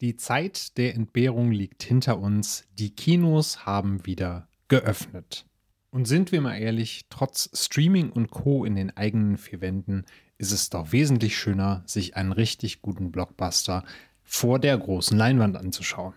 [0.00, 2.64] Die Zeit der Entbehrung liegt hinter uns.
[2.78, 5.44] Die Kinos haben wieder geöffnet.
[5.90, 8.64] Und sind wir mal ehrlich, trotz Streaming und Co.
[8.64, 10.04] in den eigenen vier Wänden
[10.36, 13.84] ist es doch wesentlich schöner, sich einen richtig guten Blockbuster
[14.22, 16.14] vor der großen Leinwand anzuschauen.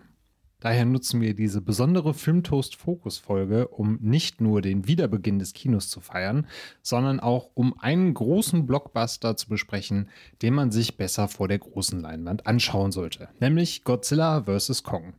[0.61, 6.47] Daher nutzen wir diese besondere Filmtoast-Fokus-Folge, um nicht nur den Wiederbeginn des Kinos zu feiern,
[6.83, 10.07] sondern auch um einen großen Blockbuster zu besprechen,
[10.43, 14.83] den man sich besser vor der großen Leinwand anschauen sollte, nämlich Godzilla vs.
[14.83, 15.13] Kong.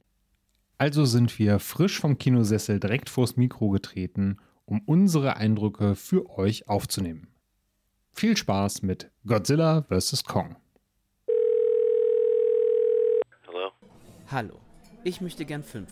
[0.78, 6.68] Also sind wir frisch vom Kinosessel direkt vors Mikro getreten, um unsere Eindrücke für euch
[6.68, 7.26] aufzunehmen.
[8.12, 10.22] Viel Spaß mit Godzilla vs.
[10.22, 10.54] Kong.
[13.46, 13.70] Hallo.
[14.30, 14.71] Hallo.
[15.04, 15.86] Ich möchte gern Film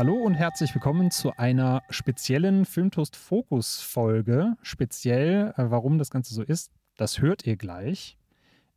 [0.00, 4.56] Hallo und herzlich willkommen zu einer speziellen Filmtoast Fokus Folge.
[4.62, 8.16] Speziell, äh, warum das Ganze so ist, das hört ihr gleich.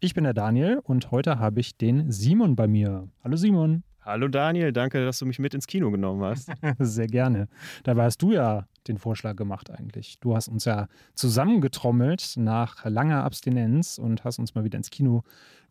[0.02, 3.08] Ich bin der Daniel und heute habe ich den Simon bei mir.
[3.24, 3.84] Hallo Simon.
[4.02, 6.52] Hallo Daniel, danke, dass du mich mit ins Kino genommen hast.
[6.80, 7.48] Sehr gerne.
[7.86, 10.20] Dabei hast du ja den Vorschlag gemacht eigentlich.
[10.20, 15.24] Du hast uns ja zusammengetrommelt nach langer Abstinenz und hast uns mal wieder ins Kino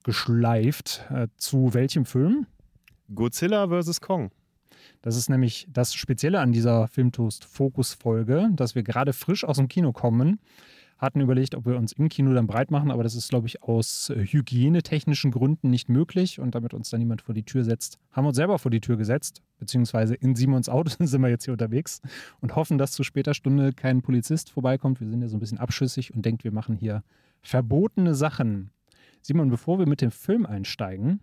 [0.02, 1.04] geschleift.
[1.10, 2.46] Äh, zu welchem Film?
[3.14, 4.00] Godzilla vs.
[4.00, 4.30] Kong.
[5.02, 9.92] Das ist nämlich das Spezielle an dieser Filmtoast-Fokus-Folge, dass wir gerade frisch aus dem Kino
[9.92, 10.38] kommen.
[10.96, 13.64] Hatten überlegt, ob wir uns im Kino dann breit machen, aber das ist, glaube ich,
[13.64, 16.38] aus äh, hygienetechnischen Gründen nicht möglich.
[16.38, 18.80] Und damit uns dann niemand vor die Tür setzt, haben wir uns selber vor die
[18.80, 22.00] Tür gesetzt, beziehungsweise in Simons Auto sind wir jetzt hier unterwegs
[22.40, 25.00] und hoffen, dass zu später Stunde kein Polizist vorbeikommt.
[25.00, 27.02] Wir sind ja so ein bisschen abschüssig und denkt, wir machen hier
[27.40, 28.70] verbotene Sachen.
[29.22, 31.18] Simon, bevor wir mit dem Film einsteigen,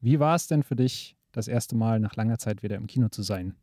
[0.00, 3.08] wie war es denn für dich, das erste Mal nach langer Zeit wieder im Kino
[3.08, 3.54] zu sein.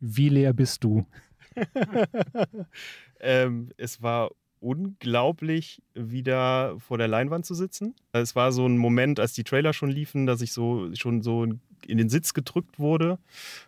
[0.00, 1.06] Wie leer bist du?
[3.20, 7.94] ähm, es war unglaublich, wieder vor der Leinwand zu sitzen.
[8.12, 11.44] Es war so ein Moment, als die Trailer schon liefen, dass ich so schon so
[11.86, 13.18] in den Sitz gedrückt wurde.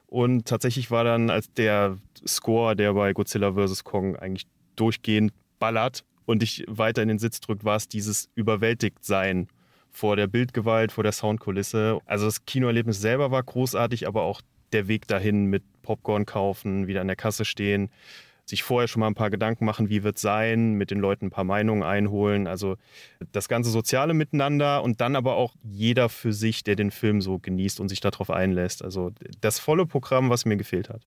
[0.07, 3.83] Und tatsächlich war dann, als der Score, der bei Godzilla vs.
[3.83, 9.49] Kong eigentlich durchgehend ballert und ich weiter in den Sitz drückt, war es dieses Überwältigtsein
[9.95, 12.01] vor der Bildgewalt, vor der Soundkulisse.
[12.05, 17.01] Also das Kinoerlebnis selber war großartig, aber auch der Weg dahin mit Popcorn kaufen, wieder
[17.01, 17.91] an der Kasse stehen,
[18.45, 21.27] sich vorher schon mal ein paar Gedanken machen, wie wird es sein, mit den Leuten
[21.27, 22.47] ein paar Meinungen einholen.
[22.47, 22.77] Also
[23.33, 27.39] das ganze soziale Miteinander und dann aber auch jeder für sich, der den Film so
[27.39, 28.83] genießt und sich darauf einlässt.
[28.83, 31.07] Also das volle Programm, was mir gefehlt hat.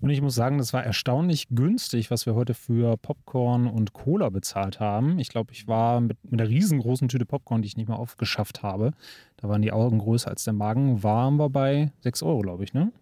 [0.00, 4.28] Und ich muss sagen, das war erstaunlich günstig, was wir heute für Popcorn und Cola
[4.28, 5.18] bezahlt haben.
[5.18, 8.62] Ich glaube, ich war mit, mit einer riesengroßen Tüte Popcorn, die ich nicht mehr aufgeschafft
[8.62, 8.92] habe.
[9.36, 11.02] Da waren die Augen größer als der Magen.
[11.02, 12.92] Waren wir bei 6 Euro, glaube ich, ne?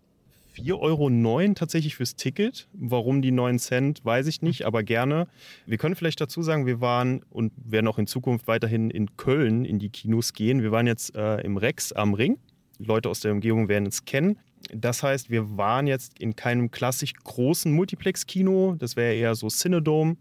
[0.54, 2.68] 4,09 Euro tatsächlich fürs Ticket.
[2.72, 5.28] Warum die 9 Cent, weiß ich nicht, aber gerne.
[5.66, 9.64] Wir können vielleicht dazu sagen, wir waren und werden auch in Zukunft weiterhin in Köln
[9.64, 10.62] in die Kinos gehen.
[10.62, 12.38] Wir waren jetzt äh, im Rex am Ring.
[12.78, 14.38] Leute aus der Umgebung werden es kennen.
[14.72, 18.76] Das heißt, wir waren jetzt in keinem klassisch großen Multiplex-Kino.
[18.78, 20.16] Das wäre eher so Cinedome,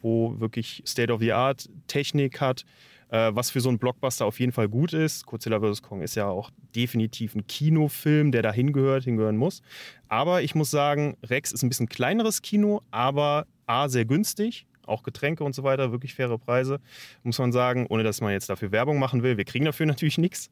[0.00, 2.64] wo wirklich State-of-the-Art Technik hat,
[3.10, 5.26] äh, was für so einen Blockbuster auf jeden Fall gut ist.
[5.26, 5.82] Godzilla vs.
[5.82, 9.62] Kong ist ja auch definitiv ein Kinofilm, der da hingehört, hingehören muss.
[10.08, 15.02] Aber ich muss sagen, Rex ist ein bisschen kleineres Kino, aber A, sehr günstig auch
[15.02, 16.80] Getränke und so weiter, wirklich faire Preise,
[17.22, 19.36] muss man sagen, ohne dass man jetzt dafür Werbung machen will.
[19.36, 20.50] Wir kriegen dafür natürlich nichts.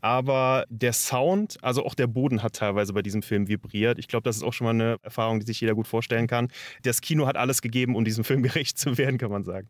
[0.00, 3.98] Aber der Sound, also auch der Boden hat teilweise bei diesem Film vibriert.
[3.98, 6.48] Ich glaube, das ist auch schon mal eine Erfahrung, die sich jeder gut vorstellen kann.
[6.82, 9.68] Das Kino hat alles gegeben, um diesem Film gerecht zu werden, kann man sagen.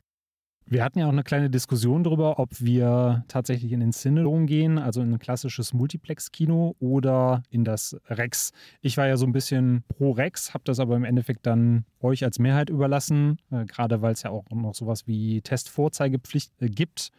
[0.70, 4.76] Wir hatten ja auch eine kleine Diskussion darüber, ob wir tatsächlich in den Cinedom gehen,
[4.76, 8.52] also in ein klassisches Multiplex-Kino oder in das Rex.
[8.82, 12.22] Ich war ja so ein bisschen pro Rex, habe das aber im Endeffekt dann euch
[12.22, 17.12] als Mehrheit überlassen, äh, gerade weil es ja auch noch sowas wie Testvorzeigepflicht äh, gibt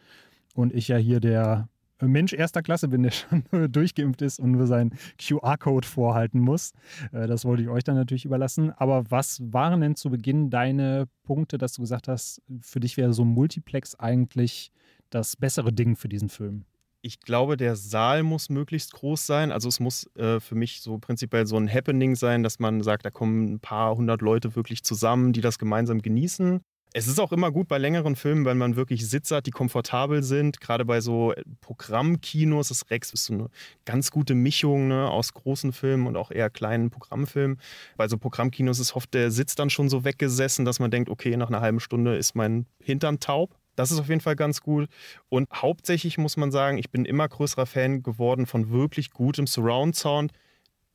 [0.54, 1.68] und ich ja hier der
[2.08, 6.72] Mensch erster Klasse bin, der schon durchgeimpft ist und nur seinen QR-Code vorhalten muss.
[7.12, 8.72] Äh, das wollte ich euch dann natürlich überlassen.
[8.72, 13.12] Aber was waren denn zu Beginn deine Punkte, dass du gesagt hast, für dich wäre
[13.12, 14.72] so ein Multiplex eigentlich
[15.10, 16.64] das bessere Ding für diesen Film?
[17.02, 19.52] Ich glaube, der Saal muss möglichst groß sein.
[19.52, 23.06] Also es muss äh, für mich so prinzipiell so ein Happening sein, dass man sagt,
[23.06, 26.60] da kommen ein paar hundert Leute wirklich zusammen, die das gemeinsam genießen.
[26.92, 30.24] Es ist auch immer gut bei längeren Filmen, wenn man wirklich Sitze hat, die komfortabel
[30.24, 30.60] sind.
[30.60, 33.46] Gerade bei so Programmkinos, das Rex ist so eine
[33.84, 37.60] ganz gute Mischung ne, aus großen Filmen und auch eher kleinen Programmfilmen.
[37.96, 41.36] Bei so Programmkinos ist oft der Sitz dann schon so weggesessen, dass man denkt, okay,
[41.36, 43.54] nach einer halben Stunde ist mein Hintern taub.
[43.76, 44.88] Das ist auf jeden Fall ganz gut.
[45.28, 49.94] Und hauptsächlich muss man sagen, ich bin immer größerer Fan geworden von wirklich gutem Surround
[49.94, 50.32] Sound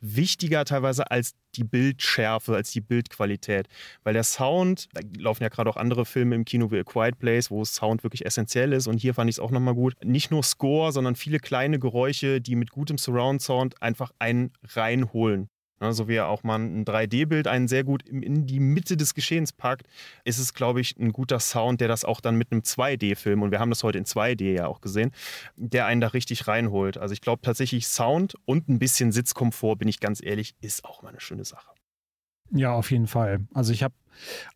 [0.05, 3.67] wichtiger teilweise als die Bildschärfe, als die Bildqualität.
[4.03, 7.17] Weil der Sound, da laufen ja gerade auch andere Filme im Kino wie A Quiet
[7.17, 8.87] Place, wo Sound wirklich essentiell ist.
[8.87, 9.95] Und hier fand ich es auch nochmal gut.
[10.03, 15.49] Nicht nur Score, sondern viele kleine Geräusche, die mit gutem Surround Sound einfach einen reinholen.
[15.81, 19.13] Ne, so wie er auch mal ein 3D-Bild einen sehr gut in die Mitte des
[19.13, 19.87] Geschehens packt,
[20.23, 23.51] ist es, glaube ich, ein guter Sound, der das auch dann mit einem 2D-Film, und
[23.51, 25.11] wir haben das heute in 2D ja auch gesehen,
[25.57, 26.97] der einen da richtig reinholt.
[26.97, 31.01] Also ich glaube tatsächlich Sound und ein bisschen Sitzkomfort, bin ich ganz ehrlich, ist auch
[31.01, 31.74] mal eine schöne Sache.
[32.51, 33.47] Ja, auf jeden Fall.
[33.53, 33.93] Also ich habe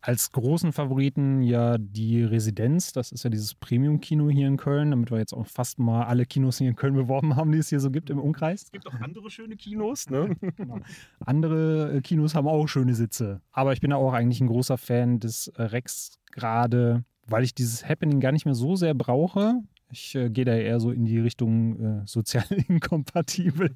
[0.00, 5.10] als großen Favoriten ja die Residenz, das ist ja dieses Premium-Kino hier in Köln, damit
[5.10, 7.80] wir jetzt auch fast mal alle Kinos hier in Köln beworben haben, die es hier
[7.80, 8.62] so gibt im Umkreis.
[8.62, 10.36] Es gibt auch andere schöne Kinos, ne?
[10.56, 10.80] genau.
[11.24, 13.40] Andere äh, Kinos haben auch schöne Sitze.
[13.52, 17.86] Aber ich bin auch eigentlich ein großer Fan des äh, Rex gerade, weil ich dieses
[17.86, 19.60] Happening gar nicht mehr so sehr brauche.
[19.92, 23.72] Ich äh, gehe da eher so in die Richtung äh, sozial inkompatibel.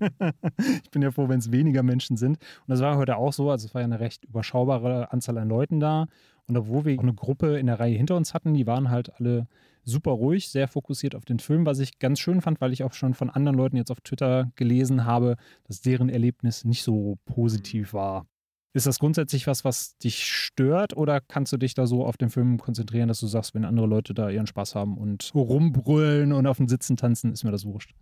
[0.82, 2.38] ich bin ja froh, wenn es weniger Menschen sind.
[2.38, 3.50] Und das war heute auch so.
[3.50, 6.06] Also es war ja eine recht überschaubare Anzahl an Leuten da.
[6.46, 9.46] Und obwohl wir eine Gruppe in der Reihe hinter uns hatten, die waren halt alle
[9.82, 12.92] super ruhig, sehr fokussiert auf den Film, was ich ganz schön fand, weil ich auch
[12.92, 17.92] schon von anderen Leuten jetzt auf Twitter gelesen habe, dass deren Erlebnis nicht so positiv
[17.92, 18.26] war.
[18.74, 22.28] Ist das grundsätzlich was, was dich stört oder kannst du dich da so auf den
[22.28, 26.48] Film konzentrieren, dass du sagst, wenn andere Leute da ihren Spaß haben und rumbrüllen und
[26.48, 27.94] auf den Sitzen tanzen, ist mir das wurscht?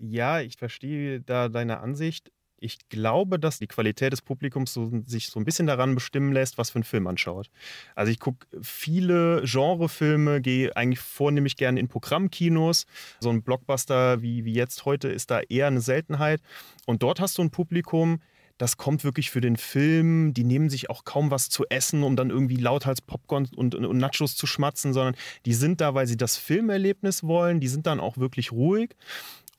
[0.00, 2.32] Ja, ich verstehe da deine Ansicht.
[2.60, 6.56] Ich glaube, dass die Qualität des Publikums so, sich so ein bisschen daran bestimmen lässt,
[6.56, 7.50] was für einen Film man schaut.
[7.94, 12.86] Also ich gucke viele Genrefilme, gehe eigentlich vornehmlich gerne in Programmkinos.
[13.20, 16.40] So ein Blockbuster wie, wie jetzt heute ist da eher eine Seltenheit.
[16.86, 18.20] Und dort hast du ein Publikum,
[18.58, 20.34] das kommt wirklich für den Film.
[20.34, 23.86] Die nehmen sich auch kaum was zu essen, um dann irgendwie lauthals Popcorn und, und,
[23.86, 25.14] und Nachos zu schmatzen, sondern
[25.46, 27.60] die sind da, weil sie das Filmerlebnis wollen.
[27.60, 28.94] Die sind dann auch wirklich ruhig.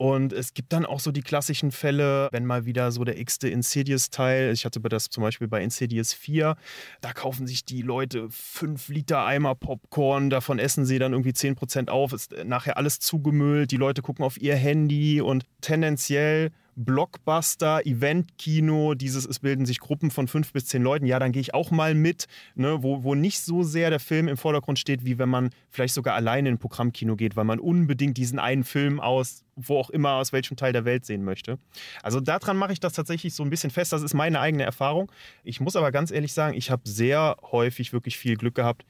[0.02, 3.50] Und es gibt dann auch so die klassischen Fälle, wenn mal wieder so der x-te
[3.50, 6.56] Insidious-Teil, ich hatte das zum Beispiel bei Insidious 4,
[7.02, 11.90] da kaufen sich die Leute 5 Liter Eimer Popcorn, davon essen sie dann irgendwie 10%
[11.90, 18.94] auf, ist nachher alles zugemüllt, die Leute gucken auf ihr Handy und tendenziell Blockbuster, Event-Kino,
[18.94, 21.72] dieses, es bilden sich Gruppen von fünf bis zehn Leuten, ja, dann gehe ich auch
[21.72, 25.28] mal mit, ne, wo, wo nicht so sehr der Film im Vordergrund steht, wie wenn
[25.28, 29.44] man vielleicht sogar alleine in ein Programmkino geht, weil man unbedingt diesen einen Film aus,
[29.58, 31.60] wo auch immer, aus welchem Teil der Welt sehen möchte.
[32.02, 35.12] Also daran mache ich das tatsächlich so ein bisschen fest, das ist meine eigene Erfahrung.
[35.44, 38.86] Ich muss aber ganz ehrlich sagen, ich habe sehr häufig wirklich viel Glück gehabt.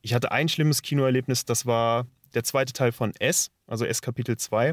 [0.00, 4.38] Ich hatte ein schlimmes Kinoerlebnis, das war der zweite Teil von S, also S Kapitel
[4.38, 4.72] 2.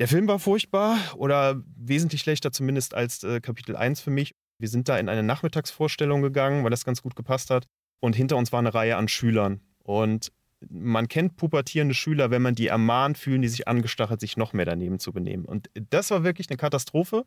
[0.00, 4.34] Der Film war furchtbar oder wesentlich schlechter zumindest als äh, Kapitel 1 für mich.
[4.58, 7.66] Wir sind da in eine Nachmittagsvorstellung gegangen, weil das ganz gut gepasst hat.
[8.00, 9.60] Und hinter uns war eine Reihe an Schülern.
[9.78, 10.32] Und
[10.68, 14.64] man kennt pubertierende Schüler, wenn man die ermahnt, fühlen die sich angestachelt, sich noch mehr
[14.64, 15.44] daneben zu benehmen.
[15.44, 17.24] Und das war wirklich eine Katastrophe.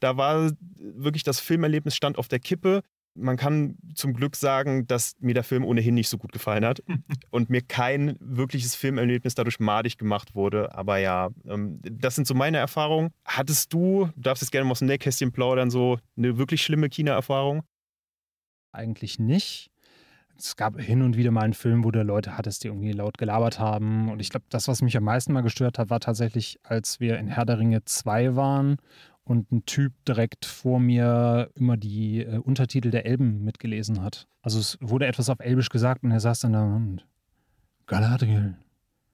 [0.00, 2.82] Da war wirklich das Filmerlebnis stand auf der Kippe
[3.14, 6.82] man kann zum Glück sagen, dass mir der Film ohnehin nicht so gut gefallen hat
[7.30, 10.74] und mir kein wirkliches Filmerlebnis dadurch madig gemacht wurde.
[10.74, 13.10] Aber ja, ähm, das sind so meine Erfahrungen.
[13.24, 16.88] Hattest du, du darfst jetzt gerne mal aus dem Nähkästchen plaudern, so eine wirklich schlimme
[16.88, 17.62] Kinoerfahrung?
[18.72, 19.70] Eigentlich nicht.
[20.38, 23.18] Es gab hin und wieder mal einen Film, wo du Leute hattest, die irgendwie laut
[23.18, 24.10] gelabert haben.
[24.10, 27.18] Und ich glaube, das, was mich am meisten mal gestört hat, war tatsächlich, als wir
[27.18, 28.78] in Herr der Ringe 2 waren
[29.30, 34.26] und ein Typ direkt vor mir immer die äh, Untertitel der Elben mitgelesen hat.
[34.42, 37.06] Also es wurde etwas auf Elbisch gesagt und er saß dann da und
[37.86, 38.56] Galadriel,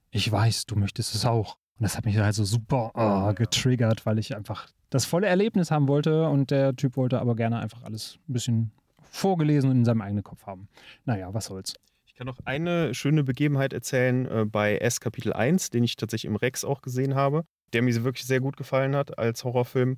[0.09, 1.57] ich weiß, du möchtest es auch.
[1.77, 5.69] Und das hat mich halt so super oh, getriggert, weil ich einfach das volle Erlebnis
[5.69, 8.71] haben wollte und der Typ wollte aber gerne einfach alles ein bisschen
[9.11, 10.67] vorgelesen und in seinem eigenen Kopf haben.
[11.05, 11.75] Naja, was soll's.
[12.07, 16.25] Ich kann noch eine schöne Begebenheit erzählen äh, bei S Kapitel 1, den ich tatsächlich
[16.27, 19.97] im Rex auch gesehen habe der mir wirklich sehr gut gefallen hat als Horrorfilm.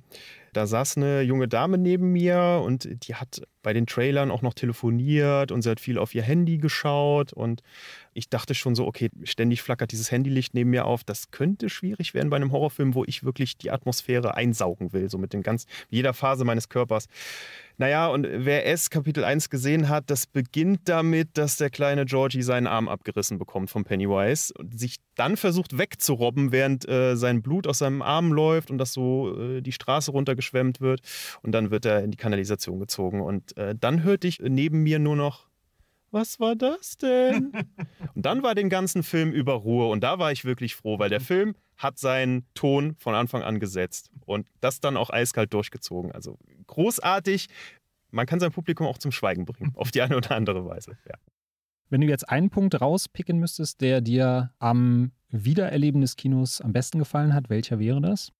[0.52, 4.54] Da saß eine junge Dame neben mir und die hat bei den Trailern auch noch
[4.54, 7.62] telefoniert und sie hat viel auf ihr Handy geschaut und
[8.14, 11.04] ich dachte schon so, okay, ständig flackert dieses Handylicht neben mir auf.
[11.04, 15.18] Das könnte schwierig werden bei einem Horrorfilm, wo ich wirklich die Atmosphäre einsaugen will, so
[15.18, 17.06] mit den ganz, jeder Phase meines Körpers.
[17.80, 22.42] Naja, und wer S Kapitel 1 gesehen hat, das beginnt damit, dass der kleine Georgie
[22.42, 27.66] seinen Arm abgerissen bekommt vom Pennywise und sich dann versucht wegzurobben, während äh, sein Blut
[27.66, 31.00] aus seinem Arm läuft und das so äh, die Straße runtergeschwemmt wird.
[31.42, 33.22] Und dann wird er in die Kanalisation gezogen.
[33.22, 35.48] Und äh, dann hörte ich neben mir nur noch
[36.12, 37.52] was war das denn?
[38.14, 41.08] und dann war den ganzen Film über Ruhe und da war ich wirklich froh, weil
[41.08, 46.12] der Film hat seinen Ton von Anfang an gesetzt und das dann auch eiskalt durchgezogen.
[46.12, 46.36] Also
[46.70, 47.48] großartig.
[48.10, 50.96] Man kann sein Publikum auch zum Schweigen bringen, auf die eine oder andere Weise.
[51.06, 51.14] Ja.
[51.90, 56.98] Wenn du jetzt einen Punkt rauspicken müsstest, der dir am Wiedererleben des Kinos am besten
[56.98, 58.32] gefallen hat, welcher wäre das?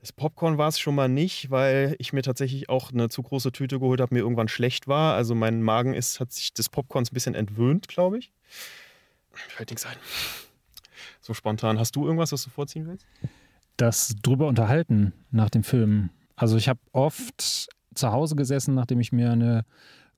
[0.00, 3.52] Das Popcorn war es schon mal nicht, weil ich mir tatsächlich auch eine zu große
[3.52, 5.14] Tüte geholt habe, mir irgendwann schlecht war.
[5.14, 8.32] Also mein Magen ist, hat sich des Popcorns ein bisschen entwöhnt, glaube ich.
[9.30, 9.96] Fällt nichts ein.
[11.20, 11.78] So spontan.
[11.78, 13.06] Hast du irgendwas, was du vorziehen willst?
[13.76, 16.10] Das drüber unterhalten nach dem Film.
[16.42, 19.64] Also ich habe oft zu Hause gesessen, nachdem ich mir eine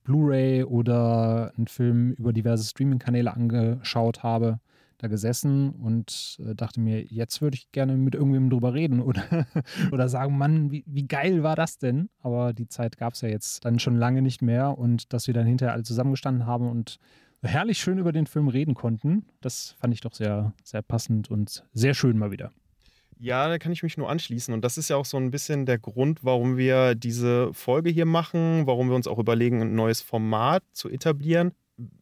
[0.04, 4.58] Blu-ray oder einen Film über diverse Streaming-Kanäle angeschaut habe
[4.96, 9.46] da gesessen und äh, dachte mir, jetzt würde ich gerne mit irgendwem drüber reden oder,
[9.92, 12.08] oder sagen, Mann, wie, wie geil war das denn?
[12.22, 15.34] Aber die Zeit gab es ja jetzt dann schon lange nicht mehr und dass wir
[15.34, 16.96] dann hinterher alle zusammengestanden haben und
[17.42, 21.66] herrlich schön über den Film reden konnten, das fand ich doch sehr, sehr passend und
[21.74, 22.50] sehr schön mal wieder.
[23.18, 24.52] Ja, da kann ich mich nur anschließen.
[24.52, 28.06] Und das ist ja auch so ein bisschen der Grund, warum wir diese Folge hier
[28.06, 31.52] machen, warum wir uns auch überlegen, ein neues Format zu etablieren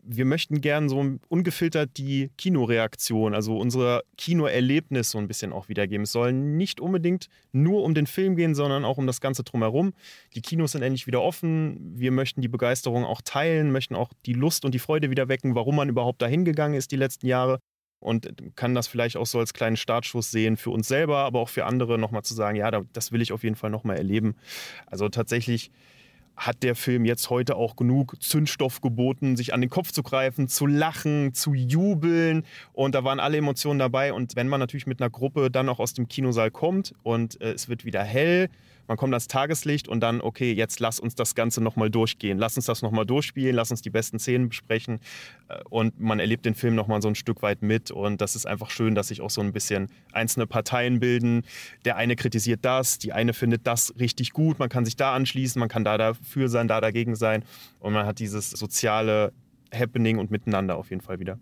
[0.03, 6.05] wir möchten gern so ungefiltert die Kinoreaktion, also unser Kinoerlebnis so ein bisschen auch wiedergeben.
[6.05, 9.95] Es soll nicht unbedingt nur um den Film gehen, sondern auch um das Ganze drumherum.
[10.35, 11.99] Die Kinos sind endlich wieder offen.
[11.99, 15.55] Wir möchten die Begeisterung auch teilen, möchten auch die Lust und die Freude wieder wecken,
[15.55, 17.59] warum man überhaupt dahin gegangen ist die letzten Jahre.
[18.03, 21.49] Und kann das vielleicht auch so als kleinen Startschuss sehen für uns selber, aber auch
[21.49, 24.35] für andere nochmal zu sagen, ja, das will ich auf jeden Fall nochmal erleben.
[24.87, 25.71] Also tatsächlich
[26.37, 30.49] hat der Film jetzt heute auch genug Zündstoff geboten, sich an den Kopf zu greifen,
[30.49, 32.45] zu lachen, zu jubeln.
[32.73, 34.13] Und da waren alle Emotionen dabei.
[34.13, 37.53] Und wenn man natürlich mit einer Gruppe dann auch aus dem Kinosaal kommt und äh,
[37.53, 38.49] es wird wieder hell,
[38.89, 42.39] man kommt ans Tageslicht und dann, okay, jetzt lass uns das Ganze nochmal durchgehen.
[42.39, 45.01] Lass uns das nochmal durchspielen, lass uns die besten Szenen besprechen.
[45.49, 47.91] Äh, und man erlebt den Film nochmal so ein Stück weit mit.
[47.91, 51.43] Und das ist einfach schön, dass sich auch so ein bisschen einzelne Parteien bilden.
[51.85, 54.59] Der eine kritisiert das, die eine findet das richtig gut.
[54.59, 57.45] Man kann sich da anschließen, man kann da dafür sein, da dagegen sein.
[57.81, 59.33] Und man hat dieses soziale
[59.73, 61.39] Happening und Miteinander auf jeden Fall wieder.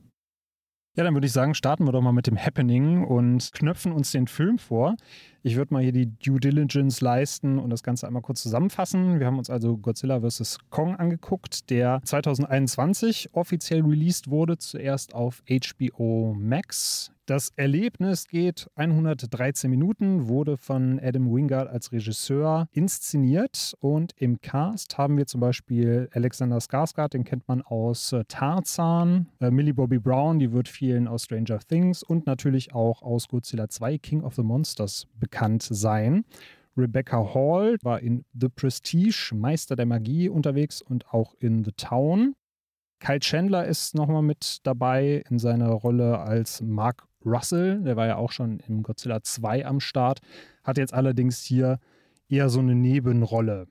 [0.97, 4.11] Ja, dann würde ich sagen, starten wir doch mal mit dem Happening und knöpfen uns
[4.11, 4.97] den Film vor.
[5.43, 9.21] Ich würde mal hier die Due Diligence leisten und das Ganze einmal kurz zusammenfassen.
[9.21, 10.59] Wir haben uns also Godzilla vs.
[10.69, 17.11] Kong angeguckt, der 2021 offiziell released wurde, zuerst auf HBO Max.
[17.27, 24.99] Das Erlebnis geht 113 Minuten, wurde von Adam Wingard als Regisseur inszeniert und im Cast
[24.99, 30.01] haben wir zum Beispiel Alexander Skarsgård, den kennt man aus äh, Tarzan, äh, Millie Bobby
[30.01, 34.35] Brown, die wird vielen aus Stranger Things und natürlich auch aus Godzilla 2 King of
[34.35, 35.30] the Monsters bekannt
[35.75, 36.25] sein.
[36.77, 42.35] Rebecca Hall war in The Prestige, Meister der Magie unterwegs und auch in The Town.
[43.01, 48.17] Kyle Chandler ist nochmal mit dabei in seiner Rolle als Mark Russell, der war ja
[48.17, 50.21] auch schon im Godzilla 2 am Start,
[50.63, 51.79] hat jetzt allerdings hier
[52.29, 53.67] eher so eine Nebenrolle.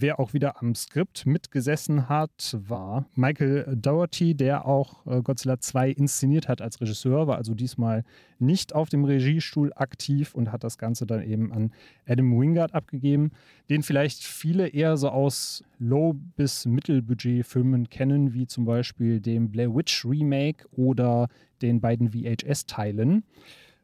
[0.00, 5.90] Wer auch wieder am Skript mitgesessen hat, war Michael Dougherty, der auch äh, Godzilla 2
[5.90, 8.04] inszeniert hat als Regisseur, war also diesmal
[8.38, 11.72] nicht auf dem Regiestuhl aktiv und hat das Ganze dann eben an
[12.06, 13.32] Adam Wingard abgegeben,
[13.70, 19.74] den vielleicht viele eher so aus Low- bis Mittelbudget-Filmen kennen, wie zum Beispiel dem Blair
[19.74, 21.26] Witch Remake oder
[21.60, 23.24] den beiden VHS-Teilen.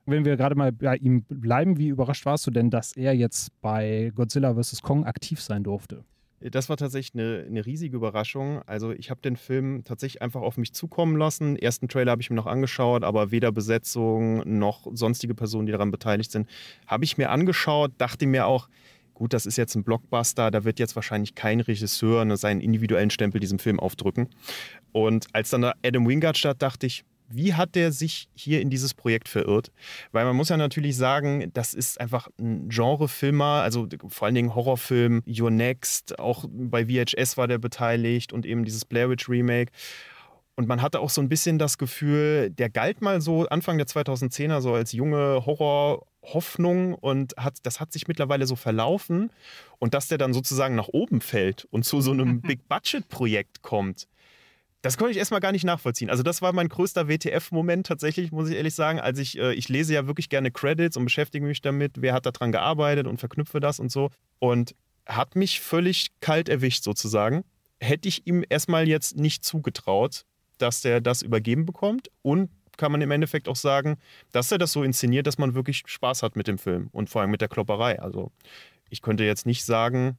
[0.06, 3.58] Wenn wir gerade mal bei ihm bleiben, wie überrascht warst du denn, dass er jetzt
[3.62, 4.82] bei Godzilla vs.
[4.82, 6.04] Kong aktiv sein durfte?
[6.40, 8.60] Das war tatsächlich eine, eine riesige Überraschung.
[8.66, 11.56] Also ich habe den Film tatsächlich einfach auf mich zukommen lassen.
[11.56, 15.90] Ersten Trailer habe ich mir noch angeschaut, aber weder Besetzung noch sonstige Personen, die daran
[15.90, 16.48] beteiligt sind,
[16.86, 17.92] habe ich mir angeschaut.
[17.96, 18.68] Dachte mir auch,
[19.14, 23.10] gut, das ist jetzt ein Blockbuster, da wird jetzt wahrscheinlich kein Regisseur ne, seinen individuellen
[23.10, 24.28] Stempel diesem Film aufdrücken.
[24.92, 28.94] Und als dann Adam Wingard statt, dachte ich, wie hat der sich hier in dieses
[28.94, 29.72] Projekt verirrt?
[30.12, 34.54] Weil man muss ja natürlich sagen, das ist einfach ein Genrefilmer, also vor allen Dingen
[34.54, 39.72] Horrorfilm, Your Next, auch bei VHS war der beteiligt und eben dieses Blair Witch Remake.
[40.56, 43.88] Und man hatte auch so ein bisschen das Gefühl, der galt mal so Anfang der
[43.88, 49.32] 2010er so als junge Horrorhoffnung und hat, das hat sich mittlerweile so verlaufen.
[49.80, 54.06] Und dass der dann sozusagen nach oben fällt und zu so einem Big-Budget-Projekt kommt,
[54.84, 56.10] das konnte ich erstmal gar nicht nachvollziehen.
[56.10, 59.00] Also, das war mein größter WTF-Moment tatsächlich, muss ich ehrlich sagen.
[59.00, 62.26] Als ich, äh, ich lese ja wirklich gerne Credits und beschäftige mich damit, wer hat
[62.26, 64.10] daran gearbeitet und verknüpfe das und so.
[64.40, 64.74] Und
[65.06, 67.44] hat mich völlig kalt erwischt sozusagen.
[67.80, 70.26] Hätte ich ihm erstmal jetzt nicht zugetraut,
[70.58, 72.10] dass der das übergeben bekommt.
[72.20, 73.96] Und kann man im Endeffekt auch sagen,
[74.32, 77.22] dass er das so inszeniert, dass man wirklich Spaß hat mit dem Film und vor
[77.22, 78.00] allem mit der Klopperei.
[78.00, 78.32] Also,
[78.90, 80.18] ich könnte jetzt nicht sagen,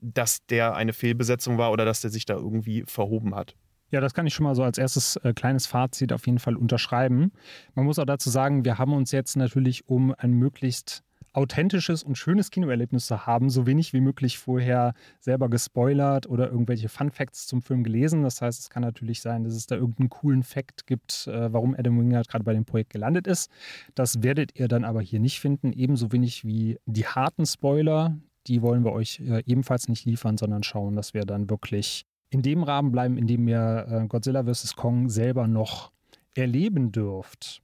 [0.00, 3.54] dass der eine Fehlbesetzung war oder dass der sich da irgendwie verhoben hat.
[3.90, 6.56] Ja, das kann ich schon mal so als erstes äh, kleines Fazit auf jeden Fall
[6.56, 7.32] unterschreiben.
[7.74, 11.04] Man muss auch dazu sagen, wir haben uns jetzt natürlich, um ein möglichst
[11.36, 16.88] authentisches und schönes Kinoerlebnis zu haben, so wenig wie möglich vorher selber gespoilert oder irgendwelche
[16.88, 18.22] Fun Facts zum Film gelesen.
[18.22, 21.74] Das heißt, es kann natürlich sein, dass es da irgendeinen coolen Fact gibt, äh, warum
[21.78, 23.50] Adam Wingard gerade bei dem Projekt gelandet ist.
[23.94, 28.16] Das werdet ihr dann aber hier nicht finden, ebenso wenig wie die harten Spoiler.
[28.46, 32.42] Die wollen wir euch äh, ebenfalls nicht liefern, sondern schauen, dass wir dann wirklich in
[32.42, 34.76] dem Rahmen bleiben, in dem ihr äh, Godzilla vs.
[34.76, 35.92] Kong selber noch
[36.34, 37.62] erleben dürft.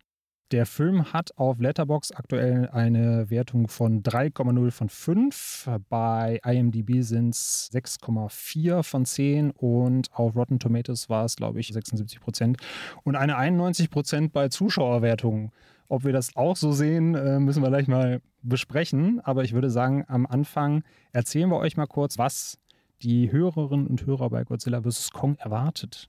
[0.52, 5.70] Der Film hat auf Letterbox aktuell eine Wertung von 3,0 von 5.
[5.88, 11.68] Bei IMDb sind es 6,4 von 10 und auf Rotten Tomatoes war es, glaube ich,
[11.68, 12.58] 76 Prozent
[13.02, 15.52] und eine 91 Prozent bei Zuschauerwertungen.
[15.88, 19.20] Ob wir das auch so sehen, äh, müssen wir gleich mal besprechen.
[19.20, 22.58] Aber ich würde sagen, am Anfang erzählen wir euch mal kurz, was
[23.02, 25.10] die Hörerinnen und Hörer bei Godzilla vs.
[25.10, 26.08] Kong erwartet.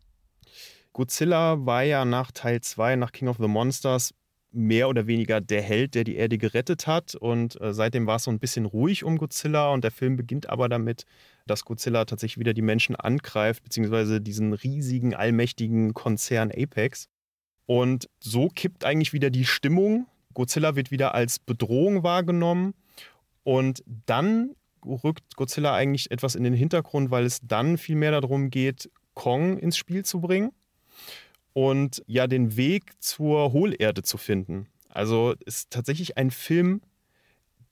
[0.94, 4.14] Godzilla war ja nach Teil 2, nach King of the Monsters,
[4.52, 7.16] mehr oder weniger der Held, der die Erde gerettet hat.
[7.16, 9.72] Und äh, seitdem war es so ein bisschen ruhig um Godzilla.
[9.72, 11.06] Und der Film beginnt aber damit,
[11.48, 17.10] dass Godzilla tatsächlich wieder die Menschen angreift, beziehungsweise diesen riesigen, allmächtigen Konzern Apex.
[17.66, 20.06] Und so kippt eigentlich wieder die Stimmung.
[20.36, 22.76] Godzilla wird wieder als Bedrohung wahrgenommen.
[23.44, 28.50] Und dann rückt Godzilla eigentlich etwas in den Hintergrund, weil es dann viel mehr darum
[28.50, 30.52] geht, Kong ins Spiel zu bringen
[31.54, 34.68] und ja den Weg zur Hohlerde zu finden.
[34.90, 36.82] Also ist tatsächlich ein Film,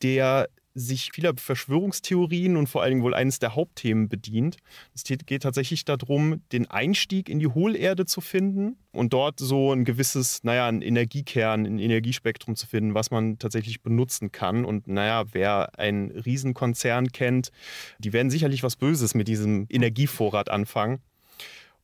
[0.01, 4.57] der sich vieler Verschwörungstheorien und vor allen Dingen wohl eines der Hauptthemen bedient.
[4.93, 9.83] Es geht tatsächlich darum, den Einstieg in die Hohlerde zu finden und dort so ein
[9.83, 14.63] gewisses, naja, ein Energiekern, ein Energiespektrum zu finden, was man tatsächlich benutzen kann.
[14.63, 17.51] Und naja, wer einen Riesenkonzern kennt,
[17.99, 21.01] die werden sicherlich was Böses mit diesem Energievorrat anfangen.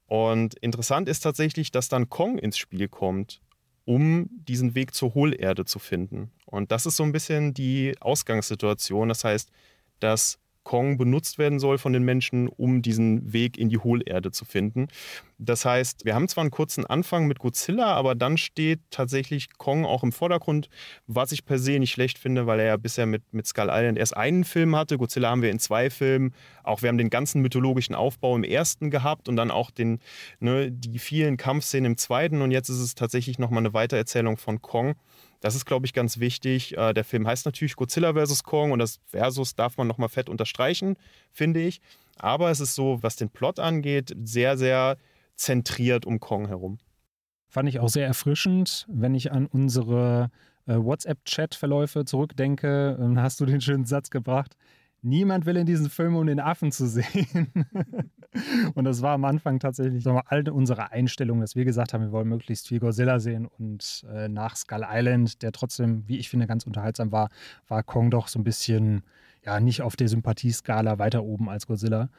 [0.06, 3.42] Und interessant ist tatsächlich, dass dann Kong ins Spiel kommt
[3.88, 6.30] um diesen Weg zur Hohlerde zu finden.
[6.46, 9.08] Und das ist so ein bisschen die Ausgangssituation.
[9.08, 9.50] Das heißt,
[10.02, 14.44] dass Kong benutzt werden soll von den Menschen, um diesen Weg in die Hohlerde zu
[14.44, 14.90] finden.
[15.38, 19.86] Das heißt, wir haben zwar einen kurzen Anfang mit Godzilla, aber dann steht tatsächlich Kong
[19.86, 20.68] auch im Vordergrund,
[21.06, 23.98] was ich per se nicht schlecht finde, weil er ja bisher mit, mit Skull Island
[23.98, 24.98] erst einen Film hatte.
[24.98, 26.34] Godzilla haben wir in zwei Filmen.
[26.64, 30.00] Auch wir haben den ganzen mythologischen Aufbau im ersten gehabt und dann auch den,
[30.42, 32.42] ne, die vielen Kampfszenen im zweiten.
[32.42, 34.96] Und jetzt ist es tatsächlich nochmal eine Weitererzählung von Kong.
[35.40, 36.78] Das ist, glaube ich, ganz wichtig.
[36.78, 38.44] Äh, der Film heißt natürlich Godzilla vs.
[38.44, 40.96] Kong und das Versus darf man nochmal fett unterstreichen,
[41.32, 41.82] finde ich.
[42.18, 44.98] Aber es ist so, was den Plot angeht, sehr, sehr
[45.36, 46.80] zentriert um Kong herum.
[47.48, 50.32] Fand ich auch sehr erfrischend, wenn ich an unsere
[50.66, 52.98] äh, WhatsApp-Chat-Verläufe zurückdenke.
[53.18, 54.58] Hast du den schönen Satz gebracht.
[55.08, 57.48] Niemand will in diesen Film, um den Affen zu sehen.
[58.76, 62.12] und das war am Anfang tatsächlich so all unsere Einstellung, dass wir gesagt haben, wir
[62.12, 63.48] wollen möglichst viel Godzilla sehen.
[63.58, 67.30] Und äh, nach Skull Island, der trotzdem, wie ich finde, ganz unterhaltsam war,
[67.70, 69.04] war Kong doch so ein bisschen,
[69.46, 72.10] ja, nicht auf der Sympathieskala weiter oben als Godzilla.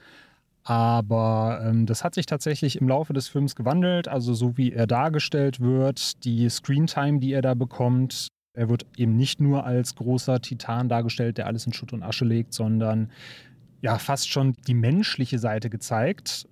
[0.65, 4.09] Aber ähm, das hat sich tatsächlich im Laufe des Films gewandelt.
[4.09, 9.17] Also so wie er dargestellt wird, die Screentime, die er da bekommt, er wird eben
[9.17, 13.11] nicht nur als großer Titan dargestellt, der alles in Schutt und Asche legt, sondern
[13.81, 16.49] ja fast schon die menschliche Seite gezeigt.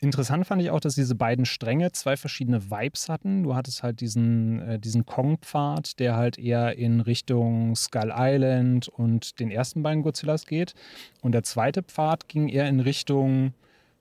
[0.00, 3.42] Interessant fand ich auch, dass diese beiden Stränge zwei verschiedene Vibes hatten.
[3.42, 9.40] Du hattest halt diesen, äh, diesen Kong-Pfad, der halt eher in Richtung Skull Island und
[9.40, 10.74] den ersten beiden Godzillas geht.
[11.20, 13.54] Und der zweite Pfad ging eher in Richtung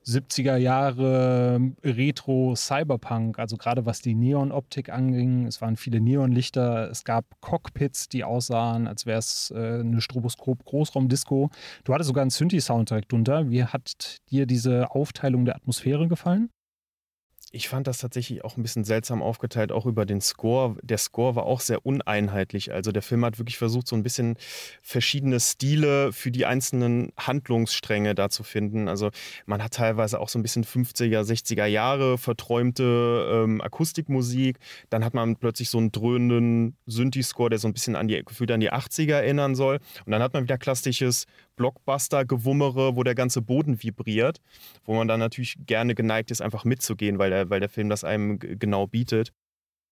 [0.08, 5.46] 70er Jahre Retro Cyberpunk, also gerade was die Neon-Optik anging.
[5.46, 11.50] Es waren viele Neonlichter, es gab Cockpits, die aussahen, als wäre es äh, eine Stroboskop-Großraumdisco.
[11.84, 13.50] Du hattest sogar einen Synthi-Soundtrack drunter.
[13.50, 16.50] Wie hat dir diese Aufteilung der Atmosphäre gefallen?
[17.52, 20.76] Ich fand das tatsächlich auch ein bisschen seltsam aufgeteilt, auch über den Score.
[20.82, 22.74] Der Score war auch sehr uneinheitlich.
[22.74, 24.36] Also der Film hat wirklich versucht, so ein bisschen
[24.82, 28.90] verschiedene Stile für die einzelnen Handlungsstränge da zu finden.
[28.90, 29.12] Also
[29.46, 34.58] man hat teilweise auch so ein bisschen 50er, 60er Jahre verträumte ähm, Akustikmusik.
[34.90, 38.52] Dann hat man plötzlich so einen dröhnenden Synthi-Score, der so ein bisschen an die, gefühlt
[38.52, 39.80] an die 80er erinnern soll.
[40.06, 41.28] Und dann hat man wieder klassisches
[41.58, 44.40] Blockbuster-Gewummere, wo der ganze Boden vibriert,
[44.86, 48.06] wo man dann natürlich gerne geneigt ist, einfach mitzugehen, weil der, weil der Film das
[48.06, 49.34] einem genau bietet.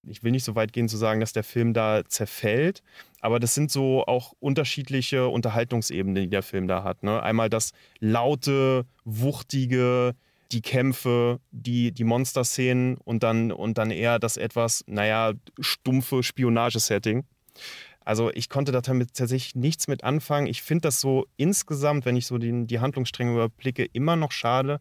[0.07, 2.83] Ich will nicht so weit gehen zu sagen, dass der Film da zerfällt,
[3.19, 7.03] aber das sind so auch unterschiedliche Unterhaltungsebenen, die der Film da hat.
[7.03, 7.21] Ne?
[7.21, 10.15] Einmal das laute, wuchtige,
[10.51, 17.25] die Kämpfe, die, die Monster-Szenen und dann, und dann eher das etwas, naja, stumpfe Spionagesetting.
[18.05, 20.47] Also ich konnte da damit tatsächlich nichts mit anfangen.
[20.47, 24.79] Ich finde das so insgesamt, wenn ich so die, die Handlungsstränge überblicke, immer noch schade.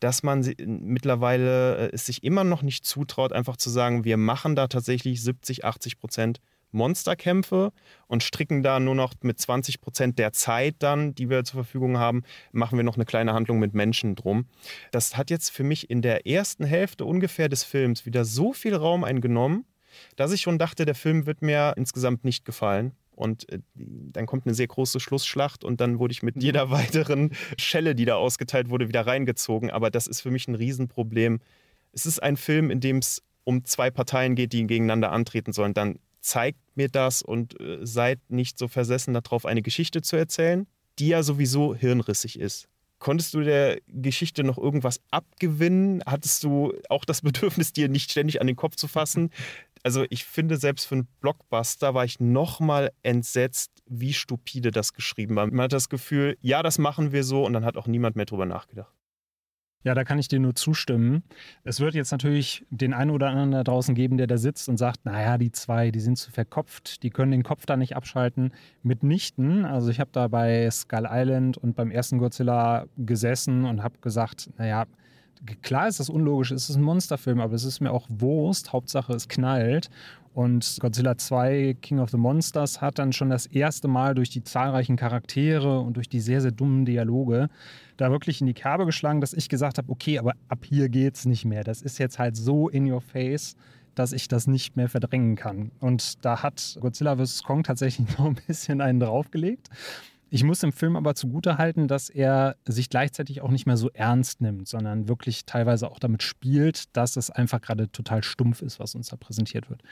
[0.00, 4.56] dass man mittlerweile äh, es sich immer noch nicht zutraut, einfach zu sagen, wir machen
[4.56, 6.40] da tatsächlich 70, 80 Prozent
[6.72, 7.72] Monsterkämpfe
[8.06, 11.98] und stricken da nur noch mit 20 Prozent der Zeit dann, die wir zur Verfügung
[11.98, 14.46] haben, machen wir noch eine kleine Handlung mit Menschen drum.
[14.90, 18.74] Das hat jetzt für mich in der ersten Hälfte ungefähr des Films wieder so viel
[18.74, 19.64] Raum eingenommen,
[20.16, 22.92] dass ich schon dachte, der Film wird mir insgesamt nicht gefallen.
[23.14, 27.32] Und äh, dann kommt eine sehr große Schlussschlacht und dann wurde ich mit jeder weiteren
[27.58, 29.70] Schelle, die da ausgeteilt wurde, wieder reingezogen.
[29.70, 31.40] Aber das ist für mich ein Riesenproblem.
[31.92, 35.74] Es ist ein Film, in dem es um zwei Parteien geht, die gegeneinander antreten sollen.
[35.74, 40.66] Dann zeigt mir das und äh, seid nicht so versessen darauf, eine Geschichte zu erzählen,
[40.98, 42.68] die ja sowieso hirnrissig ist.
[42.98, 46.02] Konntest du der Geschichte noch irgendwas abgewinnen?
[46.04, 49.30] Hattest du auch das Bedürfnis, dir nicht ständig an den Kopf zu fassen?
[49.82, 55.36] Also ich finde, selbst für einen Blockbuster war ich nochmal entsetzt, wie stupide das geschrieben
[55.36, 55.46] war.
[55.46, 58.26] Man hat das Gefühl, ja, das machen wir so und dann hat auch niemand mehr
[58.26, 58.92] drüber nachgedacht.
[59.82, 61.22] Ja, da kann ich dir nur zustimmen.
[61.64, 64.76] Es wird jetzt natürlich den einen oder anderen da draußen geben, der da sitzt und
[64.76, 68.52] sagt, naja, die zwei, die sind zu verkopft, die können den Kopf da nicht abschalten.
[68.82, 69.64] Mitnichten.
[69.64, 74.50] Also ich habe da bei Skull Island und beim ersten Godzilla gesessen und habe gesagt,
[74.58, 74.84] naja,
[75.62, 78.72] klar ist das unlogisch, es ist ein Monsterfilm, aber es ist mir auch Wurst.
[78.72, 79.90] Hauptsache es knallt.
[80.32, 84.44] Und Godzilla 2 King of the Monsters hat dann schon das erste Mal durch die
[84.44, 87.48] zahlreichen Charaktere und durch die sehr, sehr dummen Dialoge
[87.96, 91.26] da wirklich in die Kerbe geschlagen, dass ich gesagt habe, okay, aber ab hier geht's
[91.26, 91.64] nicht mehr.
[91.64, 93.56] Das ist jetzt halt so in your face,
[93.94, 95.72] dass ich das nicht mehr verdrängen kann.
[95.80, 97.42] Und da hat Godzilla vs.
[97.42, 99.68] Kong tatsächlich noch ein bisschen einen draufgelegt.
[100.32, 104.40] Ich muss dem Film aber zugutehalten, dass er sich gleichzeitig auch nicht mehr so ernst
[104.40, 108.94] nimmt, sondern wirklich teilweise auch damit spielt, dass es einfach gerade total stumpf ist, was
[108.94, 109.82] uns da präsentiert wird.